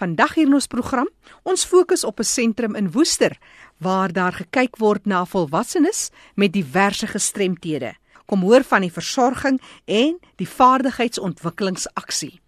Vandag 0.00 0.38
hier 0.38 0.48
in 0.48 0.56
ons 0.56 0.64
program, 0.70 1.08
ons 1.44 1.66
fokus 1.68 2.06
op 2.08 2.20
'n 2.20 2.24
sentrum 2.24 2.74
in 2.74 2.90
Woester 2.90 3.36
waar 3.76 4.12
daar 4.12 4.32
gekyk 4.32 4.76
word 4.76 5.04
na 5.04 5.24
volwassenes 5.24 6.10
met 6.34 6.52
diverse 6.52 7.06
gestremthede. 7.06 7.94
Kom 8.26 8.40
hoor 8.40 8.64
van 8.64 8.80
die 8.80 8.92
versorging 8.92 9.60
en 9.84 10.18
die 10.36 10.48
vaardigheidsontwikkelingsaksie. 10.48 12.40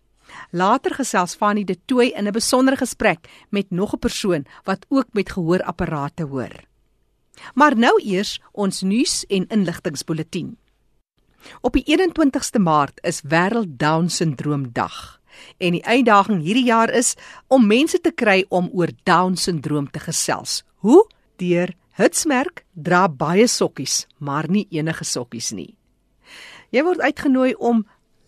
Later 0.51 0.95
gesels 0.95 1.35
Fanie 1.35 1.65
de 1.65 1.77
Tooi 1.85 2.09
in 2.13 2.27
'n 2.27 2.33
besondere 2.33 2.77
gesprek 2.77 3.29
met 3.51 3.71
nog 3.71 3.93
'n 3.93 3.99
persoon 3.99 4.47
wat 4.65 4.87
ook 4.89 5.09
met 5.13 5.33
gehoorapparate 5.33 6.23
hoor. 6.23 6.55
Maar 7.55 7.77
nou 7.77 8.03
eers 8.03 8.41
ons 8.53 8.83
nuus 8.83 9.27
en 9.27 9.47
inligtingspulsatie. 9.47 10.57
Op 11.61 11.73
die 11.73 11.85
21ste 11.85 12.59
Maart 12.59 12.99
is 13.03 13.23
Wêreld 13.23 13.77
Down 13.77 14.09
Syndroom 14.09 14.73
Dag 14.73 15.22
en 15.59 15.77
die 15.77 15.85
uitdaging 15.85 16.43
hierdie 16.43 16.69
jaar 16.69 16.91
is 16.91 17.15
om 17.49 17.67
mense 17.67 18.01
te 18.01 18.13
kry 18.13 18.45
om 18.49 18.71
oor 18.73 18.93
Down 19.05 19.37
syndroom 19.37 19.91
te 19.91 20.03
gesels. 20.03 20.63
Hoe? 20.83 21.05
Deur 21.37 21.75
Hitsmerk 21.99 22.65
dra 22.73 23.05
baie 23.09 23.49
sokkies, 23.49 24.07
maar 24.19 24.49
nie 24.49 24.67
enige 24.71 25.05
sokkies 25.05 25.53
nie. 25.53 25.75
Jy 26.73 26.85
word 26.87 27.03
uitgenooi 27.05 27.53
om 27.61 27.83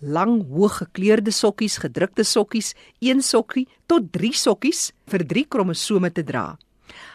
lang 0.05 0.43
hoog 0.53 0.77
gekleurde 0.83 1.33
sokkies, 1.33 1.79
gedrukte 1.81 2.25
sokkies, 2.29 2.75
een 3.01 3.23
sokkie 3.25 3.65
tot 3.89 4.11
3 4.13 4.33
sokkies 4.37 4.91
vir 5.09 5.25
3 5.25 5.47
kromosome 5.49 6.13
te 6.13 6.25
dra. 6.29 6.59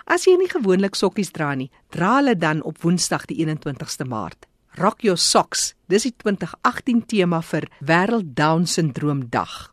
As 0.10 0.26
jy 0.26 0.36
nie 0.40 0.50
gewoonlik 0.50 0.98
sokkies 0.98 1.30
dra 1.36 1.54
nie, 1.54 1.70
dra 1.94 2.16
hulle 2.18 2.34
dan 2.34 2.64
op 2.66 2.82
Woensdag 2.82 3.28
die 3.30 3.38
21ste 3.46 4.08
Maart. 4.10 4.48
Rock 4.80 5.04
your 5.06 5.18
socks. 5.18 5.76
Dis 5.90 6.08
die 6.08 6.16
2018 6.18 7.04
tema 7.10 7.44
vir 7.46 7.70
Wêreld 7.86 8.34
Down 8.34 8.66
Syndroom 8.66 9.28
Dag. 9.30 9.70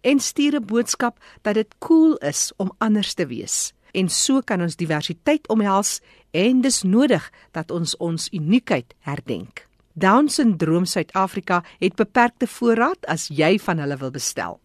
En 0.00 0.20
stuur 0.20 0.54
'n 0.54 0.64
boodskap 0.64 1.18
dat 1.42 1.54
dit 1.54 1.74
cool 1.78 2.16
is 2.16 2.52
om 2.56 2.72
anders 2.78 3.14
te 3.14 3.26
wees. 3.26 3.72
En 3.92 4.08
so 4.08 4.40
kan 4.40 4.60
ons 4.60 4.76
diversiteit 4.76 5.48
omhels 5.48 6.00
en 6.30 6.60
dis 6.60 6.82
nodig 6.82 7.32
dat 7.50 7.70
ons 7.70 7.96
ons 7.96 8.28
uniekheid 8.32 8.94
herdenk. 8.98 9.68
Down 9.92 10.28
Syndroom 10.28 10.84
Suid-Afrika 10.84 11.64
het 11.78 11.94
beperkte 11.94 12.46
voorraad 12.46 13.06
as 13.06 13.28
jy 13.28 13.58
van 13.58 13.78
hulle 13.78 13.96
wil 13.96 14.10
bestel. 14.10 14.60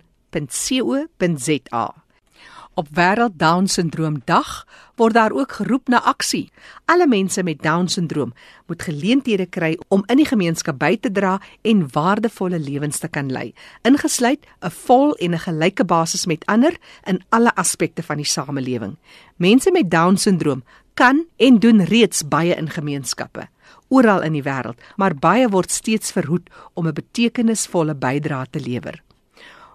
Op 2.79 2.87
Wêreld 2.95 3.35
Down 3.35 3.67
Syndroom 3.67 4.21
Dag 4.25 4.67
word 4.95 5.15
daar 5.15 5.33
ook 5.35 5.53
geroep 5.53 5.89
na 5.89 5.99
aksie. 6.07 6.45
Alle 6.87 7.09
mense 7.11 7.43
met 7.43 7.63
Down 7.63 7.89
syndroom 7.91 8.33
moet 8.67 8.83
geleenthede 8.83 9.47
kry 9.47 9.73
om 9.89 10.05
in 10.07 10.21
die 10.21 10.27
gemeenskap 10.29 10.79
by 10.79 10.93
te 11.03 11.11
dra 11.11 11.41
en 11.67 11.89
waardevolle 11.91 12.61
lewens 12.63 13.03
te 13.03 13.11
kan 13.11 13.33
lei, 13.35 13.51
ingesluit 13.83 14.47
'n 14.63 14.71
vol 14.71 15.17
en 15.19 15.35
'n 15.35 15.43
gelyke 15.47 15.85
basis 15.85 16.27
met 16.27 16.47
ander 16.47 16.79
in 17.05 17.19
alle 17.29 17.55
aspekte 17.55 18.03
van 18.03 18.17
die 18.17 18.31
samelewing. 18.37 18.97
Mense 19.37 19.71
met 19.73 19.91
Down 19.91 20.17
syndroom 20.17 20.63
kan 20.95 21.27
en 21.37 21.59
doen 21.59 21.85
reeds 21.85 22.29
baie 22.29 22.55
in 22.55 22.71
gemeenskappe 22.71 23.49
oral 23.89 24.23
in 24.23 24.33
die 24.33 24.43
wêreld, 24.43 24.79
maar 24.97 25.15
baie 25.15 25.49
word 25.49 25.71
steeds 25.71 26.13
verhoed 26.13 26.51
om 26.75 26.87
'n 26.87 26.95
betekenisvolle 26.95 27.95
bydrae 27.95 28.47
te 28.51 28.61
lewer. 28.61 29.08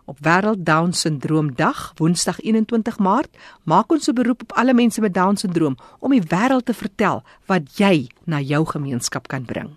Op 0.05 0.17
Wêreld 0.19 0.63
Down 0.63 0.91
Syndroom 0.91 1.55
Dag, 1.55 1.93
Woensdag 1.95 2.41
21 2.41 2.99
Maart, 2.99 3.31
maak 3.63 3.91
ons 3.91 4.07
'n 4.07 4.13
beroep 4.13 4.41
op 4.41 4.51
alle 4.51 4.73
mense 4.73 5.01
met 5.01 5.13
Down 5.13 5.35
syndroom 5.35 5.77
om 5.99 6.11
die 6.11 6.21
wêreld 6.21 6.65
te 6.65 6.73
vertel 6.73 7.23
wat 7.45 7.77
jy 7.77 8.09
na 8.25 8.39
jou 8.39 8.65
gemeenskap 8.65 9.27
kan 9.27 9.45
bring. 9.45 9.69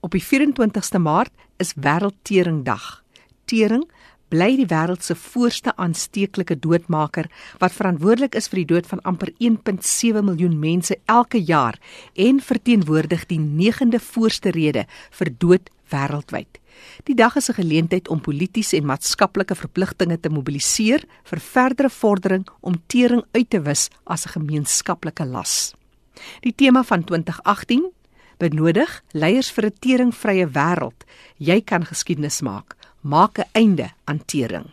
Op 0.00 0.10
die 0.10 0.22
24ste 0.22 0.98
Maart 0.98 1.32
is 1.56 1.74
Wêreld 1.74 2.14
Tering 2.22 2.64
Dag. 2.64 3.04
Tering 3.44 3.86
bly 4.28 4.56
die 4.56 4.66
wêreld 4.66 5.04
se 5.04 5.14
voorste 5.14 5.76
aansteeklike 5.76 6.58
doodmaker 6.58 7.28
wat 7.58 7.72
verantwoordelik 7.72 8.34
is 8.34 8.48
vir 8.48 8.62
die 8.62 8.70
dood 8.72 8.86
van 8.90 9.02
amper 9.02 9.30
1.7 9.38 10.24
miljoen 10.24 10.58
mense 10.58 10.96
elke 11.04 11.38
jaar 11.38 11.78
en 12.14 12.40
verteenwoordig 12.40 13.26
die 13.30 13.38
9de 13.38 14.00
voorste 14.00 14.50
rede 14.50 14.86
vir 15.10 15.30
dood 15.38 15.70
wêreldwyd. 15.94 16.60
Die 17.08 17.14
dag 17.14 17.36
is 17.36 17.48
'n 17.48 17.60
geleentheid 17.60 18.08
om 18.08 18.20
politieke 18.20 18.76
en 18.76 18.86
maatskaplike 18.86 19.54
verpligtinge 19.54 20.20
te 20.20 20.28
mobiliseer 20.28 21.04
vir 21.24 21.40
verdere 21.40 21.90
vordering 21.90 22.46
om 22.60 22.82
tering 22.86 23.22
uit 23.32 23.50
te 23.50 23.60
wis 23.62 23.88
as 24.04 24.26
'n 24.26 24.40
gemeenskaplike 24.40 25.24
las. 25.24 25.74
Die 26.40 26.54
tema 26.54 26.82
van 26.82 27.04
2018 27.04 27.92
benodig 28.38 29.02
leiers 29.12 29.50
vir 29.50 29.66
'n 29.66 29.78
teringvrye 29.80 30.46
wêreld. 30.46 31.04
Jy 31.38 31.60
kan 31.60 31.84
geskiedenis 31.84 32.40
maak. 32.40 32.76
Maak 33.00 33.38
'n 33.38 33.48
einde 33.52 33.90
aan 34.04 34.24
tering. 34.24 34.66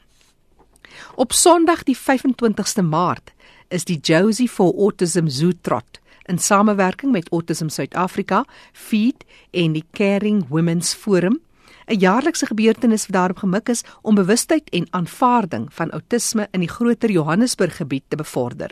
Op 1.16 1.34
Sondag 1.34 1.84
die 1.84 1.98
25ste 1.98 2.82
Maart 2.82 3.32
is 3.70 3.86
die 3.86 4.00
Josie 4.00 4.50
for 4.50 4.74
Autism 4.78 5.28
Zoo 5.28 5.52
Trot 5.62 6.01
in 6.31 6.40
samewerking 6.40 7.12
met 7.12 7.30
Autism 7.30 7.68
Suid-Afrika, 7.68 8.46
Feed 8.72 9.25
en 9.52 9.74
die 9.75 9.86
Caring 9.92 10.46
Women's 10.47 10.94
Forum 10.94 11.42
'n 11.92 12.00
jaarlikse 12.00 12.46
gebeurtenis 12.46 13.06
wat 13.06 13.16
daarop 13.16 13.38
gemik 13.38 13.69
is 13.69 13.84
om 14.02 14.16
bewustheid 14.16 14.70
en 14.70 14.88
aanvaarding 14.90 15.74
van 15.74 15.90
outisme 15.90 16.47
in 16.52 16.59
die 16.59 16.70
groter 16.70 17.12
Johannesburg 17.12 17.75
gebied 17.75 18.03
te 18.08 18.16
bevorder. 18.16 18.72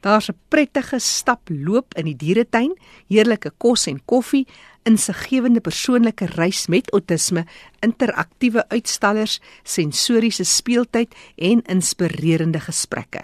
Daar's 0.00 0.28
'n 0.28 0.38
prettige 0.48 0.98
stap 0.98 1.48
loop 1.48 1.94
in 1.94 2.04
die 2.04 2.16
dieretuin, 2.16 2.76
heerlike 3.08 3.52
kos 3.56 3.86
en 3.86 4.04
koffie, 4.04 4.46
insiggewende 4.82 5.60
persoonlike 5.60 6.26
reis 6.26 6.66
met 6.66 6.90
outisme, 6.90 7.46
interaktiewe 7.80 8.68
uitstallers, 8.68 9.40
sensoriese 9.62 10.44
speeltyd 10.44 11.14
en 11.36 11.62
inspirerende 11.62 12.60
gesprekke. 12.60 13.20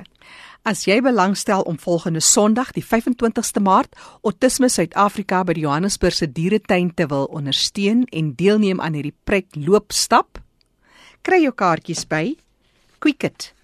As 0.66 0.82
jy 0.82 0.96
belangstel 0.98 1.60
om 1.62 1.78
volgende 1.78 2.18
Sondag, 2.20 2.72
die 2.74 2.82
25ste 2.82 3.62
Maart, 3.62 3.94
Autisme 4.26 4.66
Suid-Afrika 4.66 5.44
by 5.46 5.54
die 5.54 5.62
Johannesburgse 5.62 6.26
dieretuin 6.26 6.90
te 6.98 7.06
wil 7.06 7.30
ondersteun 7.30 8.02
en 8.10 8.34
deelneem 8.34 8.80
aan 8.82 8.98
hierdie 8.98 9.14
pret 9.30 9.46
loopstap, 9.54 10.42
kry 11.22 11.38
jou 11.44 11.54
kaartjies 11.54 12.02
by 12.10 12.34
quicket.co.za. 12.98 13.54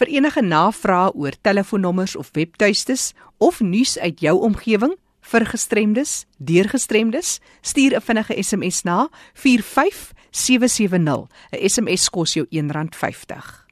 Vir 0.00 0.08
enige 0.16 0.40
navrae 0.40 1.12
oor 1.12 1.36
telefoonnommers 1.44 2.16
of 2.16 2.32
webtuistes 2.32 3.12
of 3.36 3.60
nuus 3.60 3.98
uit 4.00 4.24
jou 4.24 4.40
omgewing 4.40 4.96
vir 5.20 5.44
gestremdes, 5.52 6.24
deurgestremdes, 6.40 7.40
stuur 7.60 7.92
'n 7.96 8.00
vinnige 8.00 8.42
SMS 8.42 8.82
na 8.84 9.08
45770. 9.34 11.28
'n 11.52 11.68
SMS 11.68 12.08
kos 12.08 12.32
jou 12.34 12.46
R1.50. 12.48 13.63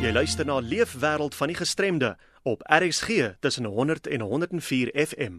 Jy 0.00 0.12
luister 0.12 0.44
na 0.46 0.58
Leefwêreld 0.60 1.34
van 1.34 1.48
die 1.48 1.56
Gestremde 1.56 2.16
op 2.42 2.62
RSG 2.64 3.08
tussen 3.40 3.64
100 3.64 4.06
en 4.06 4.20
104 4.20 4.90
FM. 5.06 5.32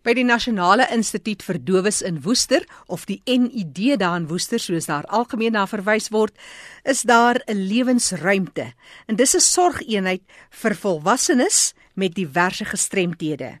By 0.00 0.14
die 0.16 0.24
Nasionale 0.24 0.86
Instituut 0.94 1.42
vir 1.44 1.58
Dowes 1.60 1.98
in 2.00 2.22
Woester 2.24 2.64
of 2.88 3.02
die 3.04 3.18
NID 3.28 3.98
daar 4.00 4.16
in 4.16 4.30
Woester 4.30 4.60
soos 4.60 4.88
daar 4.88 5.04
algemeen 5.12 5.52
na 5.52 5.66
verwys 5.68 6.08
word, 6.08 6.32
is 6.84 7.02
daar 7.02 7.42
'n 7.46 7.68
lewensruimte. 7.68 8.72
En 9.06 9.16
dis 9.16 9.34
'n 9.36 9.40
sorgeenheid 9.40 10.22
vir 10.50 10.74
volwassenes 10.74 11.74
met 11.94 12.14
diverse 12.14 12.64
gestremthede. 12.64 13.60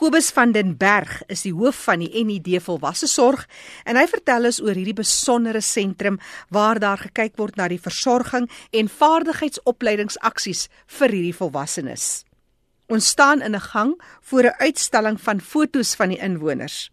Kobus 0.00 0.30
van 0.32 0.54
den 0.56 0.78
Berg 0.80 1.18
is 1.28 1.42
die 1.44 1.52
hoof 1.52 1.82
van 1.84 2.00
die 2.00 2.22
NID 2.24 2.54
Volwasse 2.64 3.04
Sorg 3.04 3.42
en 3.84 3.98
hy 4.00 4.06
vertel 4.08 4.48
ons 4.48 4.60
oor 4.64 4.72
hierdie 4.72 4.96
besondere 4.96 5.60
sentrum 5.60 6.16
waar 6.48 6.80
daar 6.80 7.02
gekyk 7.02 7.34
word 7.36 7.58
na 7.60 7.66
die 7.68 7.76
versorging 7.76 8.46
en 8.72 8.88
vaardigheidsopleidingsaksies 8.88 10.70
vir 10.96 11.12
hierdie 11.12 11.34
volwassenes. 11.36 12.06
Ons 12.88 13.12
staan 13.12 13.44
in 13.44 13.54
'n 13.54 13.60
gang 13.60 13.92
voor 14.22 14.44
'n 14.48 14.56
uitstalling 14.64 15.20
van 15.20 15.40
fotos 15.40 15.94
van 15.94 16.08
die 16.08 16.18
inwoners. 16.18 16.90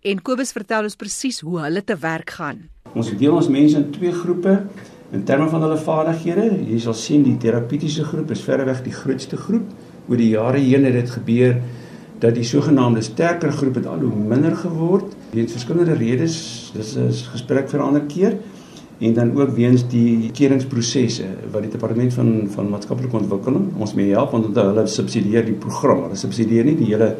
En 0.00 0.22
Kobus 0.22 0.52
vertel 0.52 0.84
ons 0.84 0.96
presies 0.96 1.40
hoe 1.40 1.60
hulle 1.60 1.84
te 1.84 1.96
werk 1.96 2.30
gaan. 2.30 2.70
Ons 2.94 3.16
deel 3.18 3.36
ons 3.36 3.48
mense 3.48 3.76
in 3.76 3.90
twee 3.90 4.12
groepe 4.12 4.64
in 5.12 5.24
terme 5.24 5.48
van 5.48 5.60
hulle 5.60 5.78
vaardighede. 5.78 6.64
Jy 6.72 6.78
sal 6.78 6.94
sien 6.94 7.22
die 7.22 7.36
terapeutiese 7.36 8.04
groep 8.04 8.30
is 8.30 8.40
verreweg 8.40 8.82
die 8.82 8.92
grootste 8.92 9.36
groep. 9.36 9.68
Oor 10.08 10.16
die 10.16 10.30
jare 10.30 10.58
heen 10.58 10.84
het 10.84 10.94
dit 10.94 11.10
gebeur 11.10 11.60
dat 12.18 12.34
die 12.34 12.44
sogenaamde 12.44 13.02
sterker 13.02 13.52
groep 13.52 13.74
het 13.74 13.86
al 13.86 14.00
hoe 14.00 14.28
minder 14.28 14.56
geword. 14.56 15.16
Weens 15.30 15.52
verskillende 15.52 15.94
redes 15.94 16.70
dis 16.74 16.96
'n 16.96 17.12
gesprek 17.32 17.68
vir 17.68 17.80
'n 17.80 17.82
ander 17.82 18.02
keer. 18.02 18.36
En 18.98 19.12
dan 19.12 19.36
ook 19.36 19.50
weens 19.54 19.88
die 19.88 20.30
keringsprosesse 20.32 21.24
wat 21.52 21.62
die 21.62 21.70
departement 21.70 22.14
van 22.14 22.48
van 22.48 22.68
maatskaplike 22.68 23.16
ontwikkeling 23.16 23.66
ons 23.78 23.94
mee 23.94 24.10
help 24.10 24.30
want 24.30 24.54
hulle 24.54 24.86
subsidieer 24.86 25.44
die 25.44 25.54
program. 25.54 26.02
Hulle 26.02 26.16
subsidieer 26.16 26.64
nie 26.64 26.76
die 26.76 26.86
hele 26.86 27.16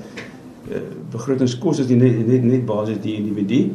uh, 0.71 0.77
begrotingskos 1.11 1.79
is 1.79 1.87
nie 1.87 1.97
net 1.97 2.27
net, 2.27 2.43
net 2.43 2.65
basies 2.67 3.01
die 3.03 3.15
individu. 3.15 3.73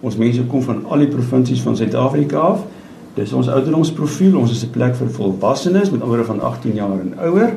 Ons 0.00 0.16
mense 0.16 0.42
kom 0.44 0.62
van 0.62 0.84
al 0.88 0.98
die 0.98 1.08
provinsies 1.08 1.62
van 1.62 1.76
Suid-Afrika 1.76 2.38
af. 2.38 2.66
Dis 3.14 3.32
ons 3.32 3.48
ouderdomsprofiel. 3.48 4.36
Ons 4.36 4.50
is 4.50 4.64
'n 4.64 4.70
plek 4.70 4.94
vir 4.94 5.08
volwassenes 5.08 5.90
met 5.90 6.02
ouer 6.02 6.24
van 6.24 6.40
18 6.40 6.74
jaar 6.74 7.00
en 7.00 7.14
ouer. 7.18 7.54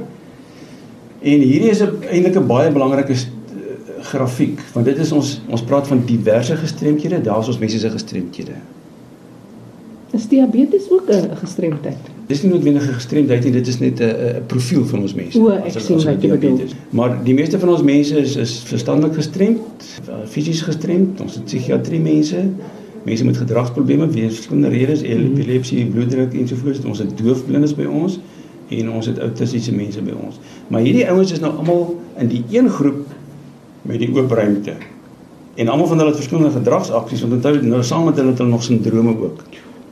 En 1.21 1.39
hierdie 1.41 1.69
is 1.69 1.81
'n 1.83 2.03
eintlik 2.09 2.35
'n 2.35 2.47
baie 2.47 2.71
belangrike 2.71 3.15
grafiek 4.01 4.59
want 4.73 4.85
dit 4.85 4.97
is 4.97 5.11
ons 5.11 5.41
ons 5.47 5.63
praat 5.63 5.87
van 5.87 6.03
diverse 6.05 6.55
gestremdhede, 6.55 7.21
daar's 7.21 7.47
ons 7.47 7.59
mense 7.59 7.79
se 7.79 7.89
gestremdhede. 7.89 8.55
Is 10.11 10.27
diabetes 10.27 10.89
ook 10.89 11.09
'n 11.09 11.35
gestremdheid? 11.35 11.97
Dis 12.27 12.41
nie 12.43 12.51
noodwendig 12.51 12.87
'n 12.87 12.93
gestremdheid 12.93 13.43
nie, 13.43 13.51
dit 13.51 13.67
is 13.67 13.79
net 13.79 13.99
'n 13.99 14.43
profiel 14.47 14.85
van 14.85 15.01
ons 15.01 15.13
mense. 15.13 15.39
O, 15.39 15.49
ek 15.49 15.79
sien 15.79 16.03
wat 16.03 16.21
jy 16.21 16.29
bedoel. 16.29 16.59
Maar 16.89 17.23
die 17.23 17.33
meeste 17.33 17.59
van 17.59 17.69
ons 17.69 17.81
mense 17.81 18.17
is 18.17 18.35
is 18.35 18.59
verstandelik 18.59 19.13
gestremd, 19.13 19.99
fisies 20.25 20.61
gestremd, 20.61 21.21
ons 21.21 21.33
het 21.33 21.43
psigiatrie 21.43 21.99
mense, 21.99 22.37
mense 23.03 23.25
met 23.25 23.37
gedragsprobleme 23.37 24.07
weens 24.09 24.35
verskillende 24.35 24.69
redes, 24.69 25.01
epilepsie, 25.01 25.85
bloeddruk 25.85 26.33
ensovoorts. 26.33 26.85
Ons 26.85 26.99
het 26.99 27.17
doofblindes 27.17 27.75
by 27.75 27.85
ons 27.85 28.19
en 28.69 28.91
ons 28.91 29.05
het 29.05 29.19
autistiese 29.19 29.73
mense 29.73 30.01
by 30.01 30.13
ons. 30.13 30.39
Maar 30.67 30.85
hierdie 30.85 31.07
ouens 31.09 31.31
is 31.31 31.41
nou 31.41 31.51
almal 31.57 31.95
in 32.21 32.27
die 32.27 32.43
een 32.53 32.69
groep 32.69 33.07
met 33.81 33.99
die 33.99 34.11
oop 34.13 34.31
ruimte. 34.31 34.75
En 35.55 35.67
almal 35.67 35.87
van 35.87 35.97
hulle 35.97 36.13
het 36.13 36.21
verskillende 36.21 36.53
gedragsaksies 36.57 37.25
want 37.25 37.33
onthou 37.39 37.57
nou 37.65 37.83
saam 37.83 38.05
met 38.05 38.15
hulle 38.21 38.35
het 38.35 38.43
hulle 38.43 38.53
nog 38.53 38.63
sindrome 38.63 39.15
ook 39.17 39.41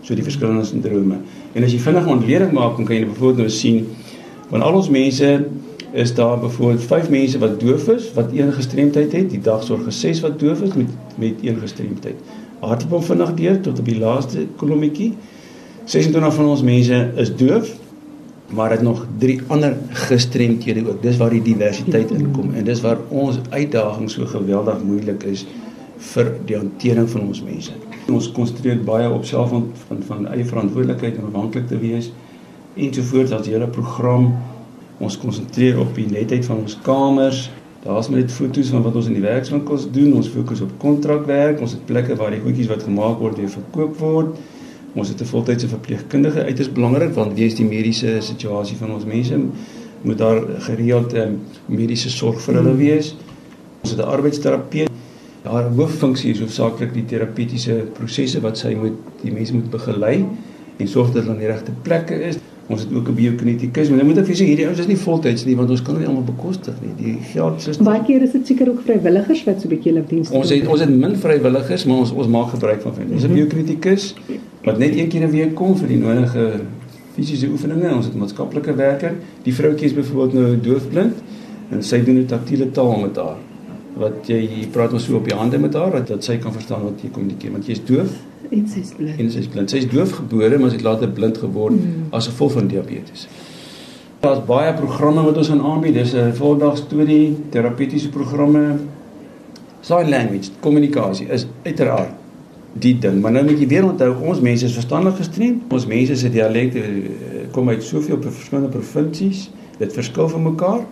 so 0.08 0.16
die 0.16 0.24
verskillende 0.24 0.64
sindrome. 0.66 1.20
En 1.54 1.64
as 1.64 1.74
jy 1.74 1.80
vinnig 1.84 2.06
'n 2.06 2.10
ontleding 2.10 2.52
maak, 2.52 2.78
dan 2.78 2.86
kan 2.86 2.96
jy 2.96 3.06
byvoorbeeld 3.06 3.38
nou 3.38 3.50
sien 3.50 3.88
van 4.50 4.62
al 4.62 4.74
ons 4.74 4.90
mense 4.90 5.46
is 5.92 6.14
daar 6.14 6.40
byvoorbeeld 6.40 6.84
5 6.84 7.10
mense 7.10 7.40
wat 7.40 7.60
doof 7.60 7.88
is, 7.88 8.14
wat 8.14 8.32
een 8.32 8.54
gestremdheid 8.54 9.12
het, 9.12 9.30
die 9.30 9.42
dagsorg 9.42 9.84
geses 9.84 10.20
wat 10.20 10.40
doof 10.40 10.62
is 10.62 10.74
met 10.74 10.88
met 11.16 11.34
een 11.42 11.58
gestremdheid. 11.60 12.16
Hardloop 12.60 12.92
hom 12.92 13.04
vinnig 13.04 13.34
deur 13.34 13.62
tot 13.62 13.80
op 13.80 13.86
die 13.86 14.00
laaste 14.00 14.48
kolommetjie. 14.56 15.14
26 15.86 16.34
van 16.34 16.46
ons 16.46 16.62
mense 16.62 17.12
is 17.16 17.36
doof, 17.36 17.70
maar 18.50 18.72
het 18.72 18.82
nog 18.82 19.06
drie 19.20 19.42
ander 19.48 19.78
gestremdhede 19.90 20.88
ook. 20.90 21.02
Dis 21.02 21.18
waar 21.18 21.30
die 21.30 21.42
diversiteit 21.42 22.12
inkom 22.12 22.54
en 22.54 22.64
dis 22.64 22.82
waar 22.82 22.98
ons 23.10 23.40
uitdaging 23.50 24.12
so 24.12 24.26
geweldig 24.26 24.84
moeilik 24.84 25.24
is 25.24 25.46
vir 26.14 26.32
die 26.46 26.56
hantering 26.56 27.10
van 27.10 27.28
ons 27.28 27.44
mense. 27.44 27.74
Ons 28.08 28.32
konsentreer 28.32 28.80
baie 28.88 29.10
op 29.12 29.26
self 29.26 29.50
van 29.50 29.68
van, 29.88 30.04
van 30.08 30.28
eie 30.32 30.46
verantwoordelikheid 30.46 31.18
en 31.18 31.30
afhanklik 31.32 31.68
te 31.68 31.80
wees 31.82 32.12
ensovoorts 32.78 33.32
as 33.32 33.46
die 33.48 33.54
hele 33.56 33.68
program. 33.68 34.32
Ons 35.04 35.18
konsentreer 35.22 35.80
op 35.82 35.96
die 35.98 36.08
netheid 36.10 36.46
van 36.46 36.64
ons 36.64 36.78
kamers. 36.86 37.48
Daar's 37.84 38.10
met 38.10 38.32
foto's 38.34 38.72
van 38.74 38.84
wat 38.86 38.96
ons 38.98 39.10
in 39.10 39.18
die 39.18 39.26
werkswinkels 39.26 39.88
doen. 39.94 40.14
Ons 40.18 40.30
fokus 40.34 40.62
op 40.66 40.74
kontrakwerk. 40.82 41.62
Ons 41.62 41.78
het 41.78 41.86
plekke 41.90 42.18
waar 42.20 42.34
die 42.34 42.42
goedjies 42.44 42.70
wat 42.72 42.86
gemaak 42.88 43.20
word 43.22 43.42
weer 43.42 43.52
verkoop 43.54 43.98
word. 44.02 44.40
Ons 44.94 45.10
het 45.10 45.22
'n 45.22 45.26
voltydse 45.26 45.68
verpleegkundige. 45.68 46.44
Dit 46.44 46.60
is 46.60 46.72
belangrik 46.72 47.14
want 47.14 47.34
wie 47.34 47.46
is 47.46 47.56
die 47.56 47.66
mediese 47.66 48.18
situasie 48.20 48.78
van 48.78 48.94
ons 48.94 49.06
mense? 49.06 49.40
Moet 50.02 50.18
daar 50.18 50.42
gereeld 50.60 51.14
um, 51.14 51.40
mediese 51.66 52.10
sorg 52.10 52.42
vir 52.42 52.56
hulle 52.56 52.76
wees? 52.76 53.16
Ons 53.82 53.92
het 53.92 54.00
'n 54.00 54.10
arbeidsterapeut 54.10 54.88
haar 55.48 55.72
hooffunksie 55.76 56.34
is 56.34 56.42
hoofsaaklik 56.44 56.94
die 56.96 57.06
terapeutiese 57.08 57.80
prosesse 57.98 58.42
wat 58.44 58.60
sy 58.60 58.76
moet 58.78 58.98
die 59.24 59.34
mense 59.34 59.56
moet 59.56 59.72
begelei 59.74 60.20
en 60.78 60.90
sorg 60.92 61.14
dat 61.14 61.24
hulle 61.24 61.36
aan 61.36 61.42
die 61.42 61.50
regte 61.50 61.74
plekke 61.86 62.20
is. 62.30 62.40
Ons 62.68 62.82
het 62.84 62.92
ook 62.92 63.08
'n 63.08 63.16
biokinetikus, 63.16 63.88
maar 63.90 63.98
nou 63.98 64.08
moet 64.10 64.18
ek 64.18 64.26
vir 64.28 64.36
sê 64.36 64.46
hierdie 64.46 64.66
ouens 64.68 64.80
is 64.80 64.88
nie 64.88 64.98
voltyds 64.98 65.46
nie 65.46 65.56
want 65.56 65.70
ons 65.70 65.82
kan 65.82 65.98
nie 65.98 66.08
almal 66.08 66.24
bekostig 66.24 66.76
nie. 66.82 66.92
Die 66.98 67.18
geld 67.32 67.68
is 67.68 67.78
Baie 67.78 68.04
keer 68.04 68.22
is 68.22 68.32
dit 68.32 68.48
seker 68.48 68.70
ook 68.70 68.82
vrywilligers 68.82 69.44
wat 69.46 69.62
so 69.62 69.68
'n 69.68 69.70
bietjie 69.70 69.94
hulle 69.94 70.04
diens 70.08 70.30
doen. 70.30 70.38
Ons 70.40 70.50
het 70.50 70.68
ons 70.68 70.80
het 70.80 70.90
min 70.90 71.16
vrywilligers, 71.16 71.86
maar 71.86 71.98
ons 71.98 72.12
ons 72.12 72.28
maak 72.28 72.50
gebruik 72.50 72.82
van 72.82 72.92
hulle. 72.98 73.14
Ons 73.14 73.22
het 73.22 73.32
'n 73.32 73.36
biokinetikus 73.36 74.16
wat 74.68 74.78
net 74.78 74.96
een 74.96 75.08
keer 75.08 75.24
'n 75.28 75.32
week 75.32 75.56
kom 75.56 75.76
vir 75.78 75.88
die 75.88 75.98
nodige 75.98 76.46
fisiese 77.16 77.48
oefeninge. 77.48 77.96
Ons 77.96 78.06
het 78.06 78.16
'n 78.16 78.20
maatskaplike 78.20 78.76
werker. 78.76 79.14
Die 79.44 79.54
vroutjie 79.54 79.88
is 79.88 79.94
byvoorbeeld 79.94 80.34
nou 80.34 80.62
doofblind 80.62 81.16
en 81.72 81.84
sy 81.84 82.04
doen 82.04 82.18
'n 82.18 82.26
taktiele 82.26 82.72
taal 82.72 83.00
met 83.00 83.16
haar 83.16 83.38
wat 83.94 84.28
jy, 84.28 84.38
jy 84.38 84.68
praat 84.72 84.94
ons 84.94 85.06
so 85.06 85.16
op 85.16 85.26
die 85.26 85.36
hande 85.36 85.58
met 85.58 85.74
haar 85.74 85.92
dat, 85.92 86.08
dat 86.08 86.24
sy 86.24 86.38
kan 86.38 86.54
verstaan 86.54 86.84
wat 86.84 87.02
jy 87.02 87.10
kommunikeer 87.10 87.52
want 87.52 87.66
jy 87.66 87.72
is 87.72 87.86
doof 87.86 88.12
en 88.50 88.68
sy 88.68 88.80
is 88.80 88.92
blind. 88.98 89.20
En 89.20 89.32
sy 89.32 89.40
is 89.40 89.48
blind. 89.48 89.70
Sy 89.70 89.78
is 89.78 89.88
doofgebore 89.88 90.58
maar 90.58 90.70
sy 90.70 90.76
het 90.76 90.86
later 90.86 91.10
blind 91.10 91.38
geword 91.38 91.74
mm. 91.74 92.04
as 92.10 92.28
gevolg 92.28 92.52
van 92.52 92.68
diabetes. 92.68 93.28
Daar's 94.20 94.46
baie 94.46 94.74
programme 94.74 95.24
wat 95.24 95.38
ons 95.38 95.48
gaan 95.48 95.62
aanbied. 95.62 95.94
Dis 95.94 96.14
'n 96.14 96.34
voldag 96.34 96.78
storie, 96.78 97.38
terapeutiese 97.50 98.10
programme. 98.10 98.78
Sign 99.82 100.10
language, 100.10 100.50
kommunikasie 100.60 101.28
is 101.28 101.48
uiteraard 101.64 102.27
die 102.80 102.98
ding. 103.00 103.22
Maar 103.22 103.32
nou 103.32 103.44
moet 103.48 103.60
jy 103.60 103.68
weer 103.68 103.86
onthou 103.88 104.12
ons 104.30 104.42
mense 104.44 104.66
is 104.66 104.74
verstandelik 104.78 105.20
gestremd. 105.22 105.74
Ons 105.74 105.88
mense 105.90 106.16
se 106.16 106.30
dialekte 106.30 106.84
eh, 106.84 107.46
kom 107.52 107.70
uit 107.70 107.84
soveel 107.84 108.22
verskillende 108.22 108.72
provinsies. 108.74 109.48
Dit 109.78 109.94
verskil 109.94 110.30
van 110.30 110.44
mekaar. 110.44 110.86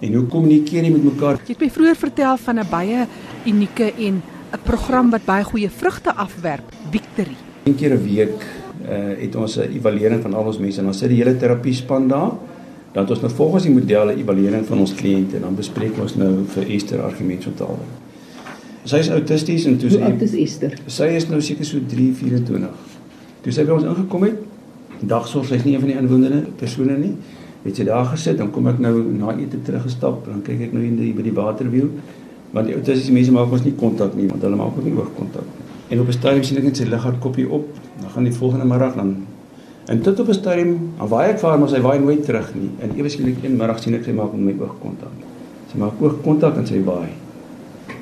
En 0.00 0.12
hoe 0.12 0.26
kommunikeer 0.28 0.84
jy 0.84 0.92
met 0.92 1.04
mekaar? 1.04 1.40
Jy 1.46 1.56
het 1.56 1.64
my 1.64 1.70
vroeër 1.72 1.96
vertel 1.96 2.36
van 2.36 2.58
'n 2.60 2.68
baie 2.70 3.06
unieke 3.46 3.92
en 3.92 4.22
'n 4.52 4.62
program 4.64 5.10
wat 5.10 5.24
baie 5.24 5.44
goeie 5.44 5.70
vrugte 5.70 6.14
afwerp, 6.14 6.64
Victory. 6.90 7.36
Een 7.64 7.74
keer 7.74 7.94
'n 7.94 8.02
week 8.02 8.44
uh, 8.88 9.18
het 9.18 9.34
ons 9.36 9.56
'n 9.56 9.72
evaluering 9.72 10.22
van 10.22 10.34
al 10.34 10.44
ons 10.44 10.58
mense 10.58 10.80
en 10.80 10.86
ons 10.86 10.98
sit 10.98 11.08
die 11.08 11.22
hele 11.22 11.36
terapie 11.36 11.74
span 11.74 12.08
daar. 12.08 12.32
Dan 12.92 13.02
het 13.02 13.10
ons 13.10 13.20
nou 13.20 13.32
volgens 13.32 13.62
die 13.62 13.72
modelle 13.72 14.16
evaluering 14.16 14.66
van 14.66 14.78
ons 14.78 14.94
kliënte 14.94 15.36
en 15.36 15.42
dan 15.42 15.54
bespreek 15.54 15.98
ons 16.00 16.14
nou 16.14 16.44
vir 16.46 16.70
Esther 16.70 17.02
argumentsontaling. 17.02 18.05
Sy 18.86 19.00
is 19.02 19.08
autisties 19.10 19.64
en 19.66 19.78
toe 19.78 19.90
sy 19.90 19.98
Hoe 19.98 20.12
oud 20.12 20.22
is 20.22 20.34
Esther? 20.34 20.76
Sy 20.86 21.08
is 21.16 21.26
nou 21.28 21.40
seker 21.42 21.66
so 21.66 21.78
3, 21.90 22.12
24. 22.14 22.68
Toe 23.42 23.52
sy 23.52 23.64
by 23.66 23.74
ons 23.74 23.84
ingekom 23.84 24.22
het, 24.28 24.38
dagsorg, 25.00 25.48
sy's 25.48 25.64
nie 25.66 25.74
een 25.74 25.82
van 25.82 25.90
die 25.90 25.98
inwonende 25.98 26.44
persone 26.60 26.98
nie 26.98 27.16
het 27.66 27.80
jy 27.80 27.86
daar 27.88 28.06
gesit 28.12 28.38
dan 28.38 28.50
kom 28.54 28.68
ek 28.70 28.78
nou 28.82 28.94
na 29.18 29.34
ete 29.40 29.58
teruggestap 29.66 30.24
dan 30.26 30.42
kyk 30.46 30.68
ek 30.68 30.74
nou 30.76 30.84
in 30.86 30.98
die 31.00 31.12
by 31.16 31.24
die 31.26 31.34
waterwiel 31.34 31.88
want 32.52 32.68
die 32.70 32.76
autistiese 32.76 33.14
mense 33.14 33.34
maak 33.34 33.52
ons 33.52 33.64
nie 33.66 33.74
kontak 33.80 34.14
nie 34.18 34.28
want 34.30 34.44
hulle 34.46 34.58
maak 34.58 34.76
ook 34.78 34.86
nie 34.86 34.94
oogkontak 34.94 35.90
en 35.90 36.00
op 36.02 36.08
'n 36.08 36.18
stadium 36.18 36.44
sien 36.44 36.58
ek 36.58 36.64
net 36.64 36.76
sy 36.76 36.84
liggaat 36.84 37.18
kopie 37.20 37.48
op 37.48 37.66
dan 38.00 38.10
gaan 38.14 38.24
die 38.24 38.32
volgende 38.38 38.66
middag 38.72 38.94
dan 38.94 39.26
en 39.86 40.00
tot 40.00 40.20
op 40.20 40.28
'n 40.28 40.34
stadium 40.34 40.72
aan 40.98 41.08
waai 41.08 41.30
ek 41.30 41.38
vaar 41.38 41.58
maar 41.58 41.68
sy 41.68 41.80
waai 41.80 41.98
nooit 41.98 42.24
terug 42.24 42.54
nie 42.54 42.70
en 42.80 42.96
ewe 42.96 43.08
skielik 43.08 43.44
een 43.44 43.56
middag 43.56 43.82
sien 43.82 43.94
ek 43.94 44.04
sy 44.04 44.12
maak 44.12 44.32
met 44.32 44.44
my 44.44 44.64
oogkontak 44.64 45.14
sy 45.72 45.78
maak 45.78 46.00
oogkontak 46.00 46.56
en 46.56 46.66
sy 46.66 46.82
waai 46.84 47.10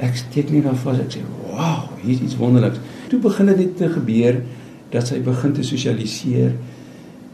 ek 0.00 0.17
steek 0.17 0.50
nie 0.50 0.62
daar 0.62 0.79
vas 0.85 0.99
ek 0.99 1.11
sê 1.17 1.25
wow 1.50 1.91
hier 2.02 2.14
is 2.14 2.20
iets 2.20 2.37
wonderliks 2.37 2.81
toe 3.08 3.20
begin 3.20 3.46
dit 3.46 3.76
te 3.76 3.88
gebeur 3.88 4.43
dat 4.91 5.06
sy 5.06 5.20
begin 5.20 5.52
te 5.52 5.62
sosialiseer 5.62 6.55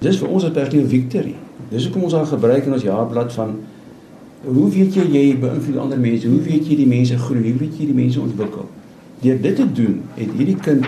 dis 0.00 0.18
vir 0.18 0.28
ons 0.28 0.44
'n 0.44 0.52
personeel 0.52 0.88
victory 0.88 1.36
Dis 1.70 1.84
hoekom 1.86 2.08
ons 2.08 2.12
daar 2.12 2.26
gebruik 2.26 2.66
in 2.66 2.72
ons 2.72 2.82
jaarblad 2.82 3.32
van 3.32 3.58
hoe 4.44 4.68
weet 4.72 4.96
jy 4.96 5.04
jy 5.12 5.24
beïnvloed 5.38 5.78
ander 5.78 6.00
mense? 6.00 6.28
Hoe 6.28 6.40
weet 6.42 6.66
jy 6.66 6.78
die 6.80 6.88
mense 6.88 7.18
groei? 7.18 7.50
Hoe 7.50 7.60
weet 7.60 7.76
jy 7.78 7.90
die 7.90 7.96
mense 7.96 8.20
ontwikkel? 8.20 8.66
Deur 9.20 9.40
dit 9.44 9.56
te 9.56 9.66
doen, 9.76 10.00
het 10.16 10.32
hierdie 10.38 10.56
kind 10.64 10.86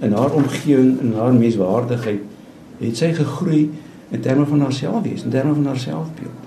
in 0.00 0.16
haar 0.16 0.32
omgewing 0.34 0.96
en 1.04 1.12
haar 1.18 1.36
menswaardigheid 1.36 2.80
het 2.80 2.98
sy 2.98 3.12
gegroei 3.16 3.66
in 4.12 4.24
terme 4.24 4.46
van 4.48 4.64
haarself 4.64 5.04
wees, 5.04 5.24
in 5.24 5.32
terme 5.32 5.54
van 5.54 5.70
haar 5.70 5.78
selfbeeld. 5.80 6.45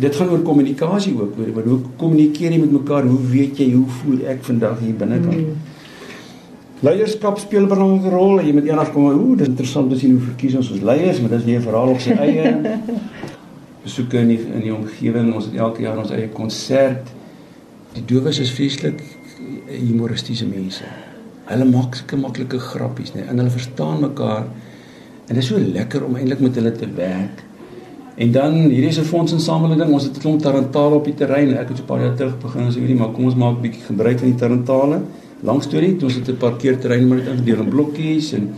Dit 0.00 0.16
gaan 0.16 0.28
oor 0.28 0.40
kommunikasie 0.42 1.12
ook, 1.14 1.36
oor 1.38 1.66
hoe 1.68 1.80
kommunikeer 1.96 2.52
jy 2.52 2.58
met 2.58 2.72
mekaar? 2.72 3.04
Hoe 3.04 3.20
weet 3.28 3.58
jy 3.58 3.72
hoe 3.72 3.86
voel 4.00 4.24
ek 4.32 4.44
vandag 4.46 4.80
hier 4.80 4.94
binnekant? 4.96 5.46
Mm. 5.46 5.70
Leierskap 6.82 7.38
speel 7.38 7.62
'n 7.62 7.68
belangrike 7.68 8.10
rol. 8.10 8.40
Jy 8.40 8.52
moet 8.52 8.64
eendag 8.66 8.92
kom, 8.92 9.04
ooh, 9.06 9.36
dis 9.38 9.46
interessant 9.46 9.98
sien 9.98 10.10
hoe 10.10 10.20
verkies 10.20 10.54
ons 10.54 10.70
ons 10.70 10.80
leiers, 10.80 11.20
maar 11.20 11.30
dis 11.30 11.44
weer 11.44 11.58
'n 11.58 11.62
verhaal 11.62 11.88
op 11.88 12.00
sy 12.00 12.10
eie. 12.10 12.80
Besoeke 13.84 14.18
in 14.18 14.28
die 14.28 14.40
in 14.54 14.60
die 14.60 14.74
omgewing. 14.74 15.34
Ons 15.34 15.44
het 15.44 15.54
elke 15.54 15.82
jaar 15.82 15.98
ons 15.98 16.10
eie 16.10 16.28
konsert. 16.28 17.06
Die 17.94 18.04
dowes 18.04 18.38
is 18.38 18.50
vreeslik 18.50 19.02
humoristiese 19.68 20.46
mense. 20.46 20.84
Hulle 21.44 21.64
maak 21.64 21.94
sulke 21.94 22.16
maklike 22.16 22.58
grappies, 22.58 23.14
nee, 23.14 23.24
en 23.24 23.38
hulle 23.38 23.50
verstaan 23.50 24.00
mekaar. 24.00 24.44
En 25.28 25.34
dit 25.34 25.42
is 25.42 25.46
so 25.46 25.58
lekker 25.58 26.04
om 26.04 26.16
eintlik 26.16 26.40
met 26.40 26.54
hulle 26.54 26.72
te 26.72 26.88
werk. 26.96 27.44
En 28.16 28.32
dan 28.32 28.52
hierdie 28.52 28.88
is 28.88 28.98
'n 28.98 29.04
fondsinsameling. 29.04 29.92
Ons 29.92 30.04
het 30.04 30.16
'n 30.16 30.20
klomp 30.20 30.42
tarantale 30.42 30.94
op 30.94 31.04
die 31.04 31.14
terrein. 31.14 31.56
Ek 31.56 31.68
het 31.68 31.76
so 31.76 31.82
'n 31.82 31.86
paar 31.86 32.00
jaar 32.00 32.14
terug 32.14 32.38
begin 32.38 32.66
as 32.66 32.74
hierdie, 32.74 32.96
maar 32.96 33.10
kom 33.10 33.24
ons 33.24 33.34
maak 33.34 33.56
'n 33.56 33.60
bietjie 33.60 33.82
gebruik 33.82 34.18
van 34.18 34.28
die 34.28 34.38
tarantale 34.38 35.00
lang 35.42 35.62
storie, 35.62 35.96
ons 36.02 36.14
het 36.14 36.28
'n 36.28 36.36
parkeerterrein 36.36 37.08
maar 37.08 37.18
net 37.18 37.26
ingedeel 37.26 37.62
in 37.62 37.68
blokkies 37.68 38.32
en 38.32 38.54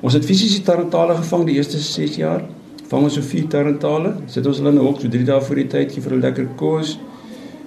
ons 0.00 0.12
het 0.12 0.24
fisiese 0.24 0.62
tarantale 0.62 1.14
gevang 1.14 1.44
die 1.46 1.54
eerste 1.54 1.78
6 1.78 2.16
jaar. 2.16 2.42
Vang 2.88 3.02
ons 3.02 3.14
so 3.14 3.20
vier 3.22 3.46
tarantale, 3.46 4.14
sit 4.26 4.46
ons 4.46 4.58
hulle 4.58 4.70
in 4.70 4.78
'n 4.78 4.84
hok 4.84 5.00
so 5.00 5.08
3 5.08 5.24
dae 5.24 5.40
voor 5.40 5.56
die 5.56 5.66
tyd 5.66 5.92
gee 5.92 6.02
vir 6.02 6.10
hulle 6.10 6.22
lekker 6.22 6.46
kos. 6.56 6.98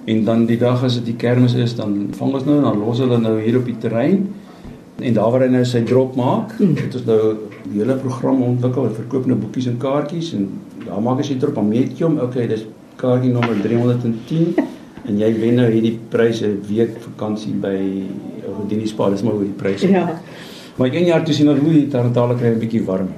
En 0.04 0.24
dan 0.24 0.46
die 0.46 0.58
dag 0.58 0.84
as 0.84 0.94
dit 0.94 1.04
die 1.04 1.16
kermis 1.16 1.54
is, 1.54 1.74
dan 1.74 2.08
vang 2.10 2.34
ons 2.34 2.44
nou 2.44 2.56
en 2.56 2.62
dan 2.62 2.78
los 2.78 2.98
hulle 2.98 3.18
nou 3.18 3.40
hier 3.40 3.56
op 3.56 3.64
die 3.64 3.78
terrein. 3.78 4.28
En 5.00 5.12
daar 5.14 5.30
waar 5.30 5.40
hy 5.40 5.48
nou 5.48 5.64
sy 5.64 5.82
drop 5.82 6.16
maak, 6.16 6.52
hmm. 6.58 6.76
het 6.76 6.94
ons 6.94 7.04
nou 7.04 7.36
die 7.64 7.80
hele 7.80 7.96
program 8.00 8.42
ontwikkel. 8.42 8.88
Ons 8.88 8.96
verkoop 9.00 9.26
nou 9.26 9.38
boekies 9.40 9.66
en 9.70 9.78
kaartjies 9.82 10.32
en 10.38 10.48
daar 10.84 11.02
maak 11.02 11.20
as 11.24 11.30
jy 11.32 11.38
drop 11.40 11.58
jy 11.72 12.04
hom. 12.04 12.18
Okay, 12.18 12.46
dis 12.46 12.64
kaartjie 13.00 13.32
nommer 13.32 13.56
310 13.62 14.54
en 15.04 15.18
jy 15.18 15.32
wen 15.40 15.58
nou 15.60 15.66
hierdie 15.70 15.98
pryse 16.10 16.48
week 16.68 16.96
vakansie 17.00 17.52
by 17.60 17.76
Rodini 18.46 18.86
Spa, 18.86 19.10
dis 19.10 19.22
maar 19.22 19.36
hoe 19.36 19.44
die 19.44 19.58
pryse. 19.58 19.88
Ja. 19.90 20.20
Maar 20.76 20.94
een 20.94 21.06
jaar 21.06 21.24
toe 21.24 21.34
sien 21.34 21.48
ons 21.48 21.60
hoe 21.60 21.72
die 21.72 21.88
Tarantale 21.88 22.34
kry 22.34 22.54
'n 22.54 22.58
bietjie 22.58 22.84
warm. 22.84 23.08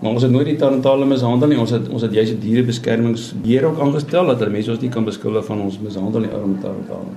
Maar 0.00 0.12
ons 0.12 0.22
het 0.22 0.30
nooit 0.30 0.46
die 0.46 0.56
Tarantale 0.56 1.06
mishandel 1.06 1.48
nie. 1.48 1.58
Ons 1.58 1.70
het 1.70 1.88
ons 1.88 2.02
het 2.02 2.12
juist 2.12 2.32
'n 2.32 2.40
dierebeskermingsbeheer 2.40 3.64
ook 3.64 3.80
aangestel 3.80 4.26
dat 4.26 4.38
hulle 4.38 4.50
mense 4.50 4.70
ons 4.70 4.80
nie 4.80 4.90
kan 4.90 5.04
beskuldig 5.04 5.44
van 5.44 5.60
ons 5.60 5.78
mishandel 5.80 6.20
nie 6.20 6.30
arme 6.30 6.58
Tarantale. 6.60 7.12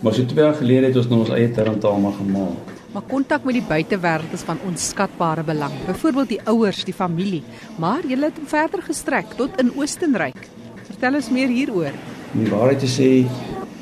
Maar 0.00 0.14
so 0.14 0.24
2 0.24 0.44
jaar 0.44 0.54
gelede 0.54 0.86
het 0.86 0.96
ons 0.96 1.08
nou 1.08 1.20
ons 1.20 1.30
eie 1.30 1.50
Tarantaal 1.50 1.98
maar 1.98 2.12
gemaak. 2.12 2.73
Maar 2.94 3.02
kontak 3.10 3.42
met 3.44 3.56
die 3.58 3.66
buitewêreld 3.66 4.32
is 4.32 4.44
van 4.46 4.60
onskatbare 4.68 5.42
belang. 5.42 5.72
Byvoorbeeld 5.86 6.28
die 6.28 6.40
ouers, 6.46 6.84
die 6.86 6.94
familie, 6.94 7.42
maar 7.82 8.06
jy 8.06 8.20
het 8.22 8.38
verder 8.46 8.82
gestrek 8.86 9.34
tot 9.36 9.58
in 9.58 9.72
Oostenryk. 9.74 10.46
Vertel 10.86 11.18
ons 11.18 11.30
meer 11.34 11.50
hieroor. 11.50 11.96
Om 12.34 12.44
die 12.44 12.52
waarheid 12.52 12.84
te 12.84 12.90
sê, 12.90 13.08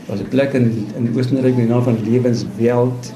was 0.08 0.20
'n 0.20 0.28
plek 0.28 0.54
in 0.54 0.86
in 0.96 1.12
Oostenryk 1.16 1.56
met 1.56 1.66
die 1.66 1.72
naam 1.74 1.82
van 1.82 1.98
Lewenswelt 2.08 3.12